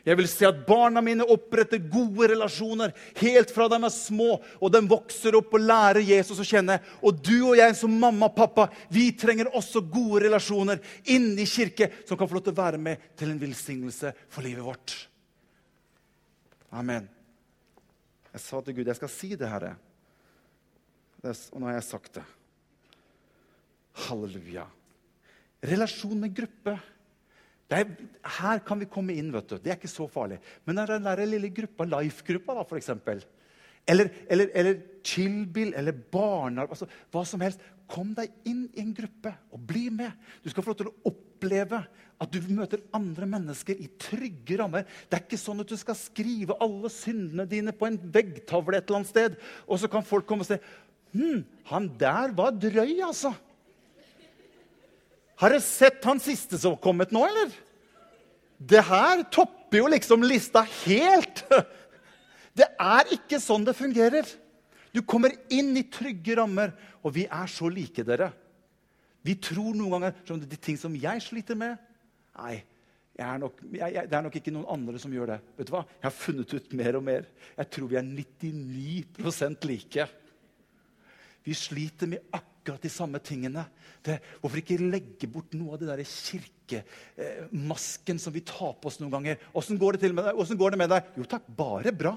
Jeg 0.07 0.15
vil 0.15 0.27
se 0.31 0.47
at 0.47 0.61
barna 0.65 1.01
mine 1.03 1.25
oppretter 1.27 1.81
gode 1.91 2.29
relasjoner 2.31 2.93
helt 3.19 3.51
fra 3.53 3.67
de 3.69 3.77
er 3.83 3.93
små, 3.93 4.37
og 4.57 4.71
de 4.71 4.81
vokser 4.89 5.35
opp 5.37 5.53
og 5.53 5.65
lærer 5.65 6.01
Jesus 6.07 6.39
å 6.39 6.47
kjenne. 6.47 6.79
Og 7.03 7.19
du 7.19 7.35
og 7.51 7.59
jeg 7.59 7.75
som 7.77 7.93
mamma 7.99 8.29
og 8.29 8.37
pappa, 8.37 8.69
vi 8.89 9.09
trenger 9.19 9.51
også 9.53 9.83
gode 9.91 10.23
relasjoner 10.25 10.79
inni 11.13 11.45
kirke 11.49 11.91
som 12.07 12.17
kan 12.17 12.29
få 12.29 12.39
lov 12.39 12.47
til 12.47 12.55
å 12.55 12.61
være 12.61 12.81
med 12.81 13.11
til 13.19 13.33
en 13.33 13.43
velsignelse 13.43 14.13
for 14.31 14.47
livet 14.47 14.65
vårt. 14.65 14.95
Amen. 16.79 17.09
Jeg 18.33 18.43
sa 18.45 18.63
til 18.63 18.79
Gud 18.79 18.89
jeg 18.89 18.99
skal 18.99 19.11
si 19.11 19.33
det, 19.35 19.51
Herre. 19.51 19.75
Og 21.23 21.59
nå 21.59 21.67
har 21.67 21.79
jeg 21.79 21.87
sagt 21.89 22.19
det. 22.19 22.25
Halleluja. 24.07 24.65
Relasjon 25.69 26.19
med 26.21 26.35
gruppe. 26.35 26.77
Er, 27.69 27.89
her 28.39 28.61
kan 28.65 28.79
vi 28.81 28.87
komme 28.89 29.13
inn. 29.13 29.33
vet 29.33 29.49
du. 29.49 29.57
Det 29.57 29.73
er 29.73 29.77
ikke 29.77 29.91
så 29.91 30.07
farlig. 30.09 30.39
Men 30.65 30.79
den 30.89 31.05
der 31.05 31.25
lille 31.27 31.51
gruppa, 31.53 31.85
Life-gruppa, 31.85 32.55
da, 32.57 32.63
f.eks. 32.65 33.27
Eller, 33.89 34.09
eller, 34.29 34.49
eller 34.53 34.79
Chillbill 35.03 35.73
eller 35.77 35.91
barnearbeid. 35.91 36.75
Altså, 36.77 36.87
hva 37.11 37.25
som 37.27 37.43
helst. 37.43 37.61
Kom 37.89 38.11
deg 38.13 38.29
inn 38.45 38.67
i 38.77 38.83
en 38.83 38.93
gruppe 38.93 39.31
og 39.49 39.63
bli 39.65 39.87
med. 39.89 40.13
Du 40.43 40.49
skal 40.51 40.61
få 40.61 40.71
lov 40.71 40.77
til 40.77 40.91
å 40.91 41.09
oppleve 41.09 41.79
at 42.19 42.33
du 42.35 42.43
møter 42.51 42.83
andre 42.93 43.25
mennesker 43.29 43.79
i 43.79 43.87
trygge 44.01 44.59
rammer. 44.59 44.85
Det 45.07 45.17
er 45.17 45.23
ikke 45.23 45.39
sånn 45.39 45.63
at 45.63 45.71
du 45.71 45.77
skal 45.79 45.97
skrive 45.97 46.57
alle 46.61 46.91
syndene 46.93 47.47
dine 47.49 47.73
på 47.73 47.87
en 47.87 47.97
veggtavle 47.97 48.77
et 48.77 48.85
eller 48.85 48.99
annet 48.99 49.09
sted, 49.09 49.37
og 49.65 49.79
så 49.81 49.89
kan 49.91 50.05
folk 50.05 50.27
komme 50.29 50.45
og 50.45 50.49
si 50.51 50.59
Hm, 51.13 51.43
han 51.71 51.87
der 51.99 52.33
var 52.37 52.53
drøy, 52.55 52.99
altså. 53.05 53.33
Har 55.39 55.53
dere 55.53 55.63
sett 55.63 56.03
han 56.05 56.19
siste 56.21 56.59
som 56.59 56.75
har 56.75 56.83
kommet 56.83 57.13
nå, 57.15 57.23
eller? 57.25 57.53
Det 58.59 58.81
her 58.83 59.23
topper 59.31 59.79
jo 59.79 59.91
liksom 59.93 60.25
lista 60.27 60.65
helt. 60.83 61.45
Det 62.59 62.65
er 62.75 63.13
ikke 63.15 63.37
sånn 63.39 63.63
det 63.63 63.71
fungerer. 63.77 64.25
Du 64.91 64.99
kommer 65.07 65.31
inn 65.53 65.69
i 65.79 65.85
trygge 65.87 66.35
rammer, 66.35 66.73
og 67.05 67.13
vi 67.15 67.23
er 67.23 67.47
så 67.47 67.69
like 67.71 68.03
dere. 68.03 68.33
Vi 69.23 69.37
tror 69.39 69.77
noen 69.77 69.93
ganger 69.93 70.17
som 70.27 70.41
de 70.41 70.59
ting 70.59 70.75
som 70.79 70.95
jeg 70.97 71.23
sliter 71.23 71.55
med 71.59 71.77
Nei, 72.39 72.57
er 73.19 73.39
nok, 73.41 73.57
jeg, 73.67 73.93
jeg, 73.95 74.07
det 74.07 74.15
er 74.15 74.23
nok 74.23 74.35
ikke 74.39 74.53
noen 74.55 74.67
andre 74.71 74.99
som 75.01 75.11
gjør 75.13 75.33
det. 75.33 75.37
Vet 75.57 75.67
du 75.69 75.73
hva? 75.75 75.81
Jeg 75.97 76.05
har 76.05 76.15
funnet 76.15 76.53
ut 76.55 76.75
mer 76.79 76.97
og 76.99 77.03
mer. 77.03 77.25
Jeg 77.57 77.71
tror 77.75 77.89
vi 77.91 77.97
er 77.99 78.05
99% 78.07 79.67
like. 79.67 80.05
Vi 81.49 81.55
sliter 81.57 82.07
med 82.11 82.21
akkurat 82.35 82.83
de 82.83 82.91
samme 82.93 83.19
tingene. 83.25 83.63
Det, 84.05 84.19
hvorfor 84.39 84.61
ikke 84.61 84.77
legge 84.77 85.27
bort 85.31 85.53
noe 85.57 85.73
av 85.73 85.79
det 85.81 85.89
der 85.89 86.03
kirkemasken 86.05 88.17
som 88.21 88.35
vi 88.35 88.45
tar 88.45 88.73
på 88.77 88.87
oss 88.91 88.99
noen 89.01 89.15
ganger? 89.17 89.35
Åssen 89.57 89.79
går, 89.81 89.97
går, 89.97 90.69
det 90.75 90.81
med 90.83 90.93
deg? 90.93 91.03
Jo 91.17 91.25
takk, 91.29 91.45
bare 91.57 91.91
bra. 91.95 92.13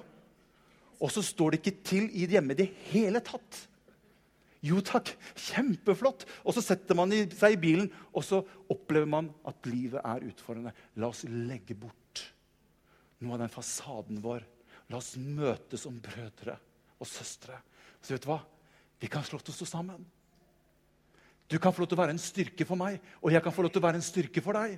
Og 1.02 1.10
så 1.10 1.22
står 1.24 1.54
det 1.54 1.62
ikke 1.62 1.84
til 1.88 2.04
i 2.12 2.28
hjemme 2.30 2.52
i 2.54 2.60
det 2.60 2.68
hele 2.92 3.20
tatt. 3.24 3.52
Jo 4.62 4.78
takk, 4.84 5.16
kjempeflott. 5.48 6.26
Og 6.44 6.54
så 6.54 6.62
setter 6.62 6.94
man 6.98 7.10
seg 7.10 7.56
i 7.56 7.62
bilen, 7.64 7.88
og 8.12 8.22
så 8.26 8.42
opplever 8.70 9.08
man 9.10 9.32
at 9.48 9.66
livet 9.66 10.04
er 10.04 10.28
utfordrende. 10.28 10.72
La 11.00 11.10
oss 11.10 11.24
legge 11.26 11.74
bort 11.74 11.98
noe 13.22 13.38
av 13.38 13.44
den 13.44 13.54
fasaden 13.54 14.20
vår. 14.22 14.44
La 14.90 15.00
oss 15.00 15.14
møtes 15.16 15.86
som 15.86 15.98
brødre 16.02 16.58
og 17.00 17.08
søstre. 17.08 17.56
Så 18.02 18.14
vet 18.14 18.26
du 18.26 18.30
hva? 18.30 18.42
Vi 19.02 19.08
kan 19.10 19.24
slå 19.26 19.40
oss 19.42 19.68
sammen. 19.68 20.04
Du 21.50 21.58
kan 21.58 21.72
få 21.74 21.82
lov 21.82 21.88
til 21.90 21.98
å 21.98 22.02
være 22.04 22.14
en 22.14 22.22
styrke 22.22 22.64
for 22.64 22.78
meg, 22.78 23.00
og 23.18 23.32
jeg 23.34 23.42
kan 23.42 23.52
få 23.52 23.64
lov 23.66 23.72
til 23.74 23.82
å 23.82 23.86
være 23.88 23.98
en 23.98 24.06
styrke 24.06 24.42
for 24.44 24.54
deg. 24.54 24.76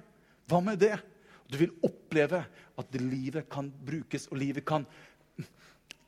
Hva 0.48 0.62
med 0.64 0.80
det? 0.80 0.96
Du 1.44 1.58
vil 1.60 1.74
oppleve 1.84 2.40
at 2.80 2.96
livet 2.96 3.50
kan 3.52 3.68
brukes, 3.84 4.24
og 4.32 4.40
livet 4.40 4.64
kan, 4.64 4.86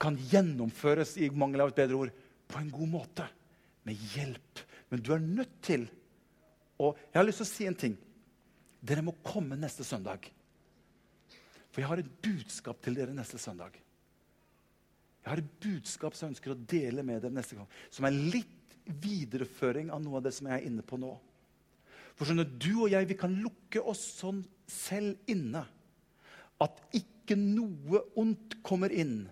kan 0.00 0.16
gjennomføres 0.32 1.12
i 1.20 1.28
mangel 1.28 1.66
av 1.66 1.74
et 1.74 1.82
bedre 1.82 2.00
ord, 2.06 2.14
på 2.48 2.62
en 2.62 2.72
god 2.72 2.90
måte 2.94 3.28
med 3.84 4.00
hjelp. 4.14 4.64
Men 4.88 5.04
du 5.04 5.12
er 5.12 5.22
nødt 5.22 5.60
til 5.66 5.88
Og 6.76 6.98
jeg 7.08 7.16
har 7.16 7.24
lyst 7.24 7.40
til 7.40 7.46
å 7.46 7.48
si 7.48 7.64
en 7.64 7.78
ting. 7.80 7.94
Dere 8.84 9.00
må 9.00 9.14
komme 9.24 9.56
neste 9.56 9.84
søndag. 9.84 10.26
For 11.72 11.80
jeg 11.80 11.88
har 11.88 12.02
et 12.02 12.10
budskap 12.20 12.82
til 12.84 12.98
dere 12.98 13.16
neste 13.16 13.40
søndag. 13.40 13.78
Jeg 15.26 15.32
har 15.32 15.40
et 15.42 15.54
budskap 15.58 16.14
som 16.14 16.28
jeg 16.28 16.36
ønsker 16.36 16.52
å 16.54 16.60
dele 16.70 17.02
med 17.02 17.18
dere 17.18 17.34
neste 17.34 17.56
gang. 17.58 17.66
Som 17.90 18.06
er 18.06 18.14
litt 18.14 18.76
videreføring 19.02 19.88
av 19.90 19.98
noe 20.04 20.20
av 20.20 20.28
det 20.28 20.30
som 20.36 20.46
jeg 20.46 20.54
er 20.54 20.68
inne 20.68 20.84
på 20.86 20.94
nå. 21.02 21.10
For 22.14 22.28
skjønner 22.28 22.46
du 22.46 22.70
og 22.76 22.92
jeg, 22.92 23.08
vi 23.10 23.16
kan 23.18 23.34
lukke 23.42 23.82
oss 23.82 24.04
sånn 24.20 24.44
selv 24.70 25.18
inne 25.26 25.64
at 26.62 26.78
ikke 26.94 27.34
noe 27.40 28.04
ondt 28.22 28.54
kommer 28.62 28.94
inn. 28.94 29.24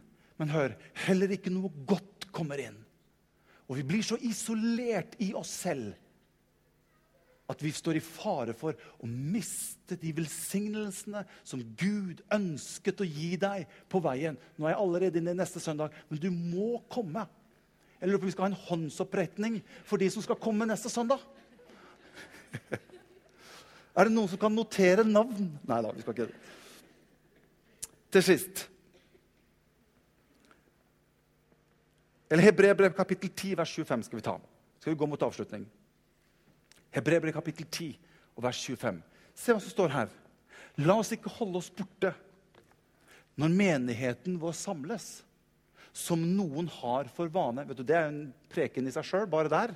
Men 0.42 0.50
hør, 0.50 0.74
heller 1.06 1.30
ikke 1.36 1.54
noe 1.54 1.70
godt 1.86 2.26
kommer 2.34 2.58
inn. 2.58 2.80
Og 3.70 3.78
vi 3.78 3.86
blir 3.86 4.02
så 4.02 4.18
isolert 4.18 5.14
i 5.22 5.30
oss 5.38 5.54
selv 5.62 5.94
at 7.50 7.60
vi 7.60 7.72
står 7.76 7.98
i 7.98 8.04
fare 8.04 8.54
for 8.56 8.76
å 9.04 9.08
miste 9.08 9.98
de 10.00 10.14
velsignelsene 10.16 11.24
som 11.44 11.60
Gud 11.76 12.22
ønsket 12.32 13.02
å 13.04 13.08
gi 13.08 13.34
deg 13.40 13.68
på 13.92 14.00
veien. 14.04 14.38
Nå 14.56 14.66
er 14.66 14.72
jeg 14.72 14.80
allerede 14.80 15.20
inne 15.20 15.36
neste 15.36 15.60
søndag, 15.60 15.92
men 16.08 16.22
du 16.22 16.30
må 16.32 16.80
komme. 16.92 17.26
Jeg 18.00 18.08
lurer 18.08 18.22
på 18.22 18.26
om 18.26 18.30
vi 18.30 18.34
skal 18.36 18.46
ha 18.46 18.52
en 18.52 18.64
håndsoppretning 18.68 19.60
for 19.84 20.00
de 20.00 20.08
som 20.12 20.24
skal 20.24 20.40
komme 20.40 20.68
neste 20.68 20.92
søndag. 20.92 21.20
er 23.96 24.08
det 24.08 24.14
noen 24.14 24.30
som 24.32 24.40
kan 24.40 24.52
notere 24.54 25.04
navn? 25.04 25.52
Nei 25.68 25.80
da, 25.84 25.92
vi 25.92 26.04
skal 26.04 26.16
ikke. 26.16 26.30
Til 28.14 28.22
sist 28.22 28.68
Eller 32.30 32.46
Hebrebrev 32.48 32.94
kapittel 32.96 33.28
10, 33.30 33.52
vers 33.58 33.72
25 33.76 34.04
skal 34.06 34.18
vi 34.18 34.22
ta. 34.26 34.32
Skal 34.80 34.94
vi 34.94 34.98
gå 34.98 35.06
mot 35.06 35.22
avslutning. 35.22 35.66
Hebrebrev 36.94 37.34
kapittel 37.34 37.66
10 37.66 37.88
og 38.36 38.44
vers 38.46 38.60
25. 38.62 39.00
Se 39.34 39.54
hva 39.54 39.62
som 39.62 39.72
står 39.72 39.94
her. 39.94 40.12
La 40.82 40.96
oss 40.98 41.12
ikke 41.14 41.32
holde 41.36 41.60
oss 41.60 41.70
borte 41.74 42.12
når 43.38 43.50
menigheten 43.50 44.38
vår 44.38 44.54
samles, 44.54 45.08
som 45.94 46.22
noen 46.22 46.68
har 46.80 47.10
for 47.14 47.30
vane. 47.30 47.64
Vet 47.66 47.78
du, 47.78 47.84
Det 47.86 47.96
er 47.98 48.10
en 48.10 48.28
preken 48.50 48.86
i 48.86 48.94
seg 48.94 49.06
sjøl, 49.06 49.26
bare 49.30 49.50
der. 49.50 49.74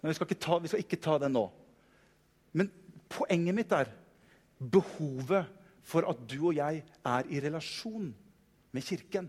Men 0.00 0.10
vi 0.10 0.18
skal, 0.18 0.30
ta, 0.34 0.58
vi 0.62 0.70
skal 0.70 0.82
ikke 0.82 1.00
ta 1.02 1.16
den 1.22 1.34
nå. 1.34 1.48
Men 2.54 2.70
poenget 3.10 3.54
mitt 3.54 3.74
er 3.74 3.90
behovet 4.58 5.46
for 5.86 6.06
at 6.10 6.20
du 6.28 6.38
og 6.50 6.58
jeg 6.58 6.82
er 7.06 7.30
i 7.30 7.42
relasjon 7.42 8.10
med 8.74 8.86
Kirken. 8.86 9.28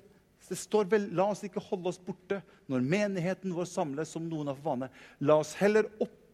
Det 0.50 0.58
står 0.58 0.88
vel 0.90 1.12
La 1.14 1.28
oss 1.30 1.44
ikke 1.46 1.62
holde 1.62 1.92
oss 1.92 2.00
borte 2.02 2.40
når 2.70 2.86
menigheten 2.86 3.54
vår 3.54 3.68
samles 3.70 4.10
som 4.16 4.26
noen 4.26 4.50
har 4.50 4.58
for 4.58 4.72
vane. 4.72 4.90
La 5.22 5.38
oss 5.42 5.54
heller 5.60 5.90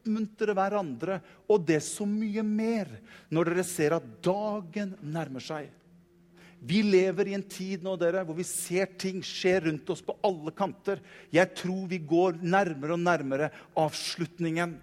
oppmuntre 0.05 0.53
hverandre, 0.53 1.19
og 1.49 1.65
det 1.65 1.81
så 1.83 2.05
mye 2.05 2.43
mer 2.45 2.87
når 3.33 3.49
dere 3.49 3.65
ser 3.65 3.95
at 3.97 4.05
dagen 4.23 4.95
nærmer 5.01 5.41
seg. 5.41 5.71
Vi 6.65 6.81
lever 6.81 7.29
i 7.29 7.35
en 7.35 7.43
tid 7.45 7.83
nå, 7.83 7.95
dere, 7.97 8.23
hvor 8.25 8.37
vi 8.37 8.45
ser 8.45 8.87
ting 8.97 9.21
skje 9.25 9.59
rundt 9.67 9.89
oss 9.89 10.01
på 10.01 10.15
alle 10.25 10.53
kanter. 10.55 11.01
Jeg 11.33 11.53
tror 11.57 11.85
vi 11.89 11.99
går 11.99 12.39
nærmere 12.41 12.95
og 12.95 13.03
nærmere 13.03 13.51
avslutningen. 13.77 14.77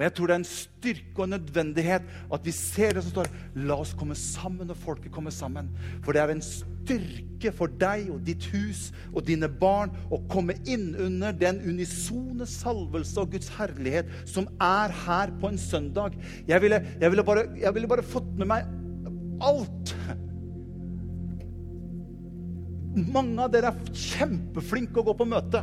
Og 0.00 0.04
jeg 0.06 0.12
tror 0.16 0.30
det 0.30 0.32
er 0.32 0.40
en 0.40 0.46
styrke 0.48 1.20
og 1.20 1.26
en 1.26 1.34
nødvendighet 1.34 2.04
at 2.32 2.46
vi 2.48 2.52
ser 2.56 2.94
det 2.96 3.02
som 3.04 3.12
står 3.12 3.26
La 3.68 3.76
oss 3.82 3.90
komme 3.92 4.14
sammen 4.16 4.70
når 4.70 4.78
folket 4.80 5.12
kommer 5.12 5.34
sammen. 5.34 5.68
For 6.00 6.16
det 6.16 6.22
er 6.22 6.32
en 6.32 6.40
styrke 6.40 7.52
for 7.52 7.68
deg 7.82 8.08
og 8.08 8.22
ditt 8.24 8.46
hus 8.54 8.86
og 9.10 9.26
dine 9.28 9.50
barn 9.60 9.92
å 10.08 10.22
komme 10.32 10.56
inn 10.64 10.94
under 10.96 11.36
den 11.36 11.60
unisone 11.68 12.48
salvelse 12.48 13.20
og 13.20 13.36
Guds 13.36 13.52
herlighet 13.58 14.08
som 14.24 14.48
er 14.56 14.96
her 15.02 15.36
på 15.36 15.52
en 15.52 15.60
søndag. 15.60 16.16
Jeg 16.48 16.64
ville, 16.64 16.80
jeg 16.96 17.12
ville, 17.12 17.26
bare, 17.28 17.44
jeg 17.60 17.76
ville 17.76 17.92
bare 17.92 18.08
fått 18.16 18.32
med 18.40 18.48
meg 18.54 18.72
alt. 19.44 19.96
Mange 23.12 23.36
av 23.36 23.52
dere 23.52 23.74
er 23.74 23.92
kjempeflinke 23.92 25.04
å 25.04 25.10
gå 25.12 25.20
på 25.20 25.28
møte. 25.28 25.60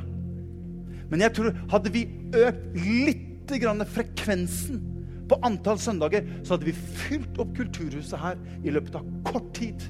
Men 1.10 1.26
jeg 1.26 1.34
tror 1.40 1.56
hadde 1.72 1.90
vi 1.90 2.06
økt 2.38 2.78
litt 2.86 3.27
grann 3.56 3.86
frekvensen 3.88 4.82
på 5.28 5.40
antall 5.48 5.80
søndager, 5.80 6.28
så 6.44 6.56
hadde 6.56 6.68
vi 6.70 6.76
fylt 6.76 7.40
opp 7.42 7.54
Kulturhuset 7.58 8.20
her 8.20 8.40
i 8.64 8.74
løpet 8.74 8.96
av 9.00 9.08
kort 9.28 9.50
tid. 9.58 9.84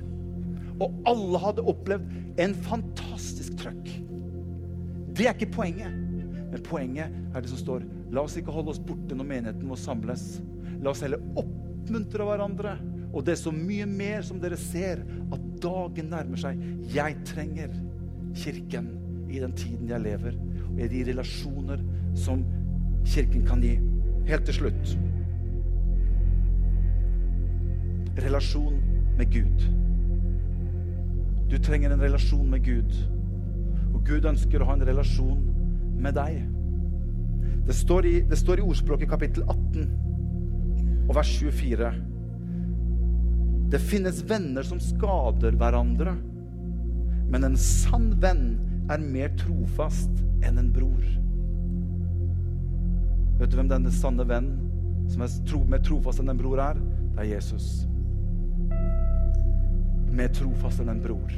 Og 0.82 0.93
alle 1.10 1.41
hadde 1.41 1.65
opplevd 1.70 2.41
en 2.41 2.54
fantastisk 2.67 3.58
trøkk. 3.62 3.89
Det 5.17 5.26
er 5.26 5.34
ikke 5.34 5.56
poenget. 5.58 5.93
Men 6.48 6.63
poenget 6.63 7.13
er 7.36 7.43
det 7.43 7.52
som 7.52 7.60
står 7.60 7.86
La 8.13 8.22
oss 8.24 8.38
ikke 8.39 8.54
holde 8.56 8.72
oss 8.72 8.80
borte 8.80 9.17
når 9.17 9.28
menigheten 9.28 9.67
må 9.67 9.76
samles. 9.80 10.38
La 10.80 10.93
oss 10.93 11.02
heller 11.04 11.20
oppmuntre 11.39 12.24
hverandre. 12.24 12.78
Og 13.12 13.26
det 13.26 13.34
er 13.34 13.41
så 13.41 13.52
mye 13.56 13.88
mer 13.89 14.22
som 14.24 14.39
dere 14.39 14.60
ser, 14.60 15.02
at 15.34 15.43
dagen 15.63 16.12
nærmer 16.13 16.39
seg. 16.39 16.60
Jeg 16.93 17.17
trenger 17.28 17.74
Kirken 18.38 18.91
i 19.34 19.41
den 19.41 19.56
tiden 19.58 19.89
jeg 19.89 20.04
lever, 20.04 20.36
og 20.70 20.82
i 20.84 20.89
de 20.91 21.02
relasjoner 21.10 21.82
som 22.15 22.43
Kirken 23.08 23.46
kan 23.48 23.63
gi. 23.63 23.78
Helt 24.28 24.50
til 24.50 24.60
slutt 24.62 24.98
relasjon 28.22 28.82
med 29.17 29.32
Gud. 29.32 29.65
Du 31.50 31.58
trenger 31.63 31.93
en 31.93 32.02
relasjon 32.02 32.50
med 32.50 32.63
Gud. 32.65 32.93
Og 33.93 34.02
Gud 34.06 34.26
ønsker 34.26 34.62
å 34.62 34.70
ha 34.70 34.78
en 34.78 34.86
relasjon 34.88 35.41
med 36.02 36.17
deg. 36.17 36.41
Det 37.67 37.76
står 37.76 38.08
i, 38.08 38.15
det 38.28 38.39
står 38.39 38.62
i 38.62 38.67
ordspråket 38.67 39.10
kapittel 39.12 39.43
18 39.48 41.08
og 41.08 41.15
vers 41.15 41.32
24. 41.39 41.91
Det 43.72 43.82
finnes 43.84 44.24
venner 44.28 44.63
som 44.63 44.80
skader 44.80 45.58
hverandre, 45.60 46.13
men 47.28 47.43
en 47.43 47.58
sann 47.60 48.13
venn 48.24 48.46
er 48.91 49.04
mer 49.04 49.34
trofast 49.39 50.24
enn 50.48 50.62
en 50.62 50.72
bror. 50.72 51.04
Vet 53.38 53.52
du 53.52 53.58
hvem 53.60 53.69
denne 53.69 53.93
sanne 53.93 54.26
venn 54.28 54.50
som 55.12 55.23
er 55.23 55.34
tro, 55.47 55.62
mer 55.69 55.82
trofast 55.86 56.23
enn 56.23 56.32
en 56.34 56.39
bror, 56.39 56.60
er? 56.62 56.80
Det 57.13 57.23
er 57.23 57.30
Jesus. 57.36 57.68
Mer 60.18 60.32
trofast 60.34 60.82
enn 60.82 60.89
en 60.91 61.03
bror. 61.03 61.36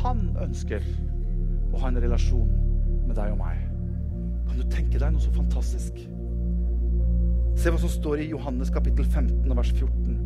Han 0.00 0.24
ønsker 0.40 0.84
å 1.70 1.82
ha 1.82 1.90
en 1.90 2.00
relasjon 2.02 2.48
med 3.06 3.14
deg 3.18 3.34
og 3.34 3.42
meg. 3.42 3.60
Kan 4.48 4.62
du 4.62 4.64
tenke 4.72 4.98
deg 4.98 5.12
noe 5.12 5.22
så 5.22 5.32
fantastisk? 5.34 6.00
Se 7.60 7.68
hva 7.68 7.80
som 7.82 7.92
står 7.92 8.22
i 8.24 8.30
Johannes 8.30 8.72
kapittel 8.72 9.04
15 9.04 9.52
vers 9.56 9.72
14. 9.76 10.16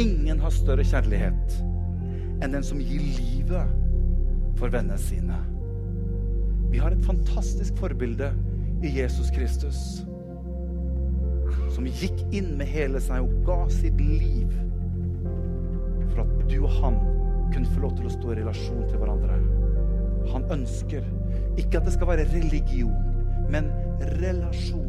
Ingen 0.00 0.40
har 0.40 0.54
større 0.54 0.86
kjærlighet 0.86 1.58
enn 2.42 2.54
den 2.54 2.64
som 2.66 2.80
gir 2.80 3.02
livet 3.18 3.74
for 4.58 4.72
vennene 4.72 4.98
sine. 5.00 5.36
Vi 6.72 6.80
har 6.80 6.94
et 6.94 7.04
fantastisk 7.04 7.76
forbilde 7.80 8.30
i 8.82 8.90
Jesus 8.98 9.30
Kristus. 9.30 10.02
Som 11.72 11.86
gikk 11.86 12.18
inn 12.34 12.54
med 12.58 12.68
hele 12.68 13.00
seg 13.00 13.24
og 13.24 13.46
ga 13.46 13.58
sitt 13.72 14.00
liv 14.00 14.50
for 16.12 16.24
at 16.24 16.32
du 16.50 16.58
og 16.60 16.72
han 16.80 16.98
kunne 17.52 17.68
få 17.72 17.84
lov 17.84 17.94
til 17.96 18.08
å 18.08 18.12
stå 18.12 18.32
i 18.32 18.38
relasjon 18.40 18.84
til 18.88 19.00
hverandre. 19.00 19.38
Han 20.32 20.46
ønsker 20.54 21.06
ikke 21.60 21.80
at 21.80 21.86
det 21.88 21.94
skal 21.94 22.12
være 22.12 22.28
religion, 22.34 22.94
men 23.52 23.70
relasjon. 24.20 24.88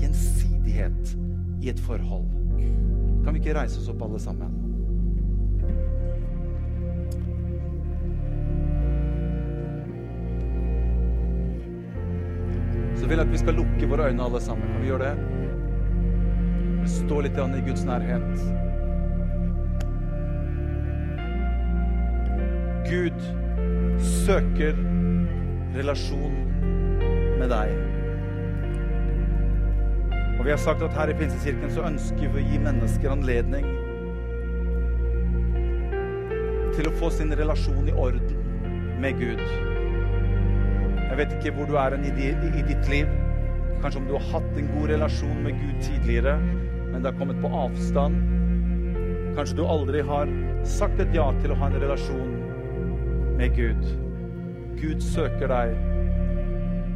gjensidighet 0.00 1.16
i 1.60 1.68
et 1.68 1.80
forhold. 1.84 2.24
Kan 3.24 3.34
vi 3.34 3.40
ikke 3.42 3.56
reise 3.58 3.80
oss 3.80 3.88
opp, 3.92 4.02
alle 4.02 4.20
sammen? 4.20 4.49
Vil 13.10 13.20
at 13.20 13.30
vi 13.32 13.38
skal 13.38 13.56
lukke 13.58 13.88
våre 13.90 14.08
øyne, 14.08 14.22
alle 14.22 14.40
sammen. 14.40 14.68
Kan 14.72 14.82
vi 14.82 14.86
gjøre 14.86 15.08
det? 15.08 15.16
Stå 16.90 17.20
litt 17.20 17.38
i 17.38 17.62
Guds 17.66 17.84
nærhet. 17.84 18.32
Gud 22.90 23.18
søker 24.26 24.78
relasjon 25.74 26.36
med 27.38 27.50
deg. 27.50 27.74
Og 30.38 30.46
vi 30.46 30.50
har 30.50 30.58
sagt 30.62 30.82
at 30.82 30.94
her 30.94 31.10
i 31.10 31.18
Pinsekirken 31.18 31.70
så 31.74 31.84
ønsker 31.90 32.30
vi 32.30 32.40
å 32.40 32.46
gi 32.46 32.62
mennesker 32.62 33.10
anledning 33.12 33.66
til 36.78 36.88
å 36.88 36.94
få 37.02 37.10
sin 37.12 37.34
relasjon 37.36 37.90
i 37.90 37.92
orden 38.06 38.38
med 39.02 39.18
Gud. 39.20 39.69
Vet 41.20 41.34
ikke 41.36 41.50
hvor 41.52 41.68
du 41.68 41.74
er 41.76 41.98
i 42.00 42.62
ditt 42.64 42.86
liv. 42.88 43.08
Kanskje 43.82 44.00
om 44.00 44.06
du 44.08 44.14
har 44.14 44.28
hatt 44.30 44.56
en 44.56 44.68
god 44.72 44.88
relasjon 44.88 45.42
med 45.44 45.58
Gud 45.58 45.82
tidligere, 45.84 46.38
men 46.40 47.02
det 47.02 47.10
har 47.10 47.18
kommet 47.18 47.42
på 47.42 47.50
avstand. 47.52 48.16
Kanskje 49.36 49.58
du 49.58 49.66
aldri 49.68 50.00
har 50.04 50.32
sagt 50.64 51.00
et 51.00 51.12
ja 51.12 51.26
til 51.42 51.52
å 51.52 51.58
ha 51.60 51.68
en 51.68 51.76
relasjon 51.82 52.30
med 53.36 53.52
Gud. 53.56 53.84
Gud 54.80 55.04
søker 55.04 55.52
deg 55.52 55.74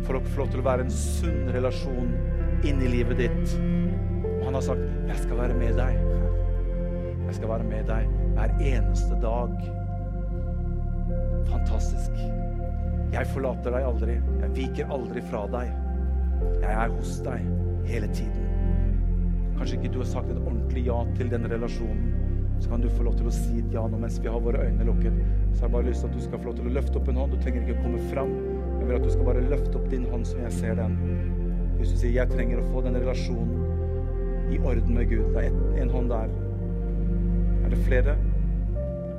for 0.07 0.16
å 0.16 0.25
få 0.31 0.41
lov 0.41 0.55
til 0.55 0.64
å 0.64 0.66
være 0.70 0.87
en 0.87 0.97
sunn 0.97 1.53
relasjon 1.53 2.16
inni 2.64 2.95
livet 2.95 3.20
ditt. 3.27 3.55
Og 4.39 4.49
han 4.49 4.57
har 4.57 4.64
sagt, 4.70 4.89
'Jeg 5.09 5.18
skal 5.18 5.37
være 5.37 5.59
med 5.61 5.77
deg'. 5.77 6.01
Jeg 7.27 7.35
skal 7.35 7.49
være 7.49 7.64
med 7.64 7.85
deg 7.93 8.09
hver 8.37 8.57
eneste 8.72 9.20
dag. 9.20 9.53
Fantastisk. 11.53 12.43
Jeg 13.14 13.30
forlater 13.30 13.70
deg 13.70 13.84
aldri. 13.86 14.14
Jeg 14.42 14.54
viker 14.56 14.90
aldri 14.94 15.20
fra 15.28 15.44
deg. 15.52 15.70
Jeg 16.64 16.72
er 16.72 16.90
hos 16.96 17.12
deg 17.22 17.44
hele 17.86 18.08
tiden. 18.10 18.48
Kanskje 19.54 19.78
ikke 19.78 19.92
du 19.94 20.00
har 20.00 20.08
sagt 20.10 20.32
et 20.32 20.40
ordentlig 20.40 20.82
ja 20.88 20.96
til 21.14 21.30
den 21.30 21.46
relasjonen. 21.52 22.08
Så 22.58 22.70
kan 22.70 22.82
du 22.82 22.88
få 22.90 23.04
lov 23.06 23.14
til 23.18 23.28
å 23.30 23.34
si 23.34 23.60
et 23.60 23.70
ja 23.74 23.84
nå 23.90 24.00
mens 24.02 24.16
vi 24.22 24.30
har 24.30 24.42
våre 24.42 24.66
øyne 24.66 24.86
lukket. 24.88 25.14
Så 25.52 25.60
jeg 25.60 25.66
har 25.66 25.72
bare 25.76 25.86
lyst 25.86 26.02
til 26.02 26.10
at 26.10 26.16
du 26.16 26.24
skal 26.24 26.42
få 26.42 26.48
lov 26.50 26.58
til 26.58 26.70
å 26.70 26.74
løfte 26.74 26.98
opp 26.98 27.12
en 27.12 27.20
hånd. 27.22 27.36
Du 27.36 27.44
trenger 27.44 27.62
ikke 27.62 27.78
å 27.78 27.84
komme 27.84 28.02
fram. 28.10 28.34
Jeg 28.80 28.88
vil 28.88 28.96
at 28.98 29.06
du 29.06 29.12
skal 29.14 29.30
bare 29.30 29.46
løfte 29.52 29.78
opp 29.78 29.86
din 29.92 30.08
hånd 30.10 30.26
så 30.26 30.40
jeg 30.42 30.56
ser 30.58 30.74
den. 30.80 30.98
Hvis 31.78 31.94
du 31.94 31.96
sier 32.00 32.12
'jeg 32.16 32.30
trenger 32.34 32.58
å 32.58 32.68
få 32.72 32.82
den 32.82 32.98
relasjonen 32.98 34.50
i 34.50 34.58
orden 34.58 34.94
med 34.94 35.08
Gud', 35.08 35.32
det 35.34 35.46
er 35.46 35.82
en 35.82 35.90
hånd 35.90 36.10
der. 36.10 36.28
Er 37.64 37.68
det 37.70 37.78
flere? 37.86 38.16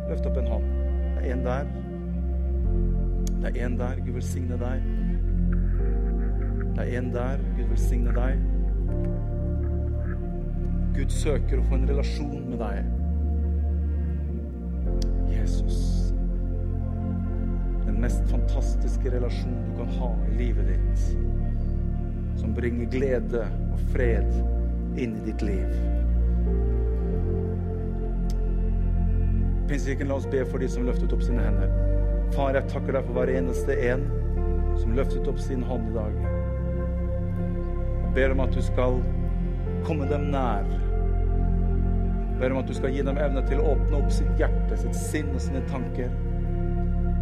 Løft 0.09 0.25
opp 0.25 0.37
en 0.37 0.47
hånd. 0.47 0.65
Det 1.15 1.29
er 1.29 1.33
en 1.33 1.43
der. 1.43 1.84
Det 3.45 3.61
er 3.61 3.65
en 3.65 3.79
der. 3.79 3.95
Gud 4.05 4.13
velsigne 4.13 4.57
deg. 4.57 4.81
Det 6.75 6.93
er 6.93 6.97
en 6.97 7.11
der. 7.13 7.37
Gud 7.57 7.67
velsigne 7.69 8.13
deg. 8.15 8.39
Gud 10.95 11.13
søker 11.13 11.61
å 11.61 11.65
få 11.67 11.77
en 11.77 11.85
relasjon 11.91 12.49
med 12.49 12.57
deg. 12.63 12.89
Jesus. 15.29 15.77
Den 17.85 18.01
mest 18.01 18.25
fantastiske 18.33 19.13
relasjonen 19.13 19.69
du 19.69 19.77
kan 19.77 19.93
ha 19.99 20.11
i 20.25 20.41
livet 20.41 20.73
ditt. 20.73 21.07
Som 22.41 22.57
bringer 22.57 22.89
glede 22.97 23.45
og 23.69 23.87
fred 23.93 24.33
inn 24.97 25.19
i 25.21 25.25
ditt 25.29 25.45
liv. 25.45 25.69
Pinsekirken, 29.69 30.09
la 30.09 30.17
oss 30.17 30.31
be 30.33 30.41
for 30.49 30.57
de 30.57 30.69
som 30.69 30.89
løftet 30.89 31.13
opp 31.13 31.29
sine 31.29 31.45
hender. 31.45 31.84
Far, 32.33 32.55
jeg 32.57 32.67
takker 32.71 32.95
deg 32.95 33.05
for 33.05 33.19
hver 33.19 33.31
eneste 33.35 33.75
en 33.89 34.05
som 34.79 34.95
løftet 34.97 35.27
opp 35.29 35.39
sin 35.39 35.63
hånd 35.63 35.91
i 35.91 35.95
dag. 35.95 36.17
Jeg 38.01 38.11
ber 38.17 38.33
om 38.33 38.43
at 38.45 38.55
du 38.55 38.61
skal 38.65 38.97
komme 39.85 40.07
dem 40.09 40.29
nær. 40.33 40.67
Jeg 42.25 42.39
ber 42.41 42.55
om 42.55 42.61
at 42.63 42.69
du 42.71 42.75
skal 42.75 42.95
gi 42.95 43.03
dem 43.05 43.19
evne 43.21 43.43
til 43.47 43.61
å 43.61 43.75
åpne 43.75 44.01
opp 44.01 44.11
sitt 44.11 44.31
hjerte, 44.39 44.79
sitt 44.79 44.97
sinn 44.97 45.31
og 45.35 45.43
sine 45.43 45.61
tanker. 45.69 46.11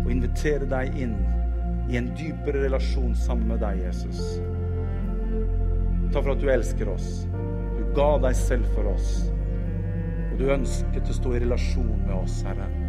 Og 0.04 0.12
invitere 0.14 0.70
deg 0.70 0.98
inn 1.06 1.18
i 1.92 2.00
en 2.00 2.10
dypere 2.18 2.64
relasjon 2.66 3.14
sammen 3.18 3.52
med 3.52 3.62
deg, 3.62 3.84
Jesus. 3.84 4.22
Takk 6.14 6.24
for 6.24 6.34
at 6.36 6.42
du 6.42 6.50
elsker 6.54 6.90
oss. 6.94 7.26
Du 7.78 7.84
ga 7.98 8.16
deg 8.24 8.38
selv 8.40 8.70
for 8.78 8.94
oss. 8.94 9.12
Og 10.32 10.40
du 10.40 10.48
ønsket 10.54 11.12
å 11.12 11.20
stå 11.20 11.36
i 11.36 11.44
relasjon 11.44 11.94
med 12.08 12.16
oss, 12.24 12.42
Herre 12.48 12.83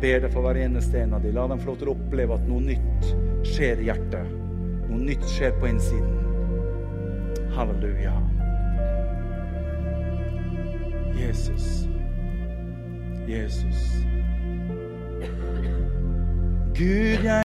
ber 0.00 0.22
deg 0.24 0.32
for 0.32 0.44
hver 0.44 0.58
eneste 0.60 1.02
en 1.02 1.14
av 1.16 1.24
dem. 1.24 1.34
La 1.36 1.46
dem 1.50 1.60
få 1.60 1.72
lov 1.72 1.80
til 1.80 1.92
å 1.92 1.96
oppleve 1.96 2.36
at 2.36 2.48
noe 2.48 2.62
nytt 2.64 3.10
skjer 3.52 3.82
i 3.82 3.88
hjertet. 3.90 4.34
Noe 4.88 5.00
nytt 5.10 5.26
skjer 5.34 5.54
på 5.60 5.70
innsiden. 5.70 6.16
Halleluja. 7.56 8.14
Jesus. 11.20 11.66
Jesus. 13.28 13.88
Gud, 16.80 17.20
jeg 17.22 17.36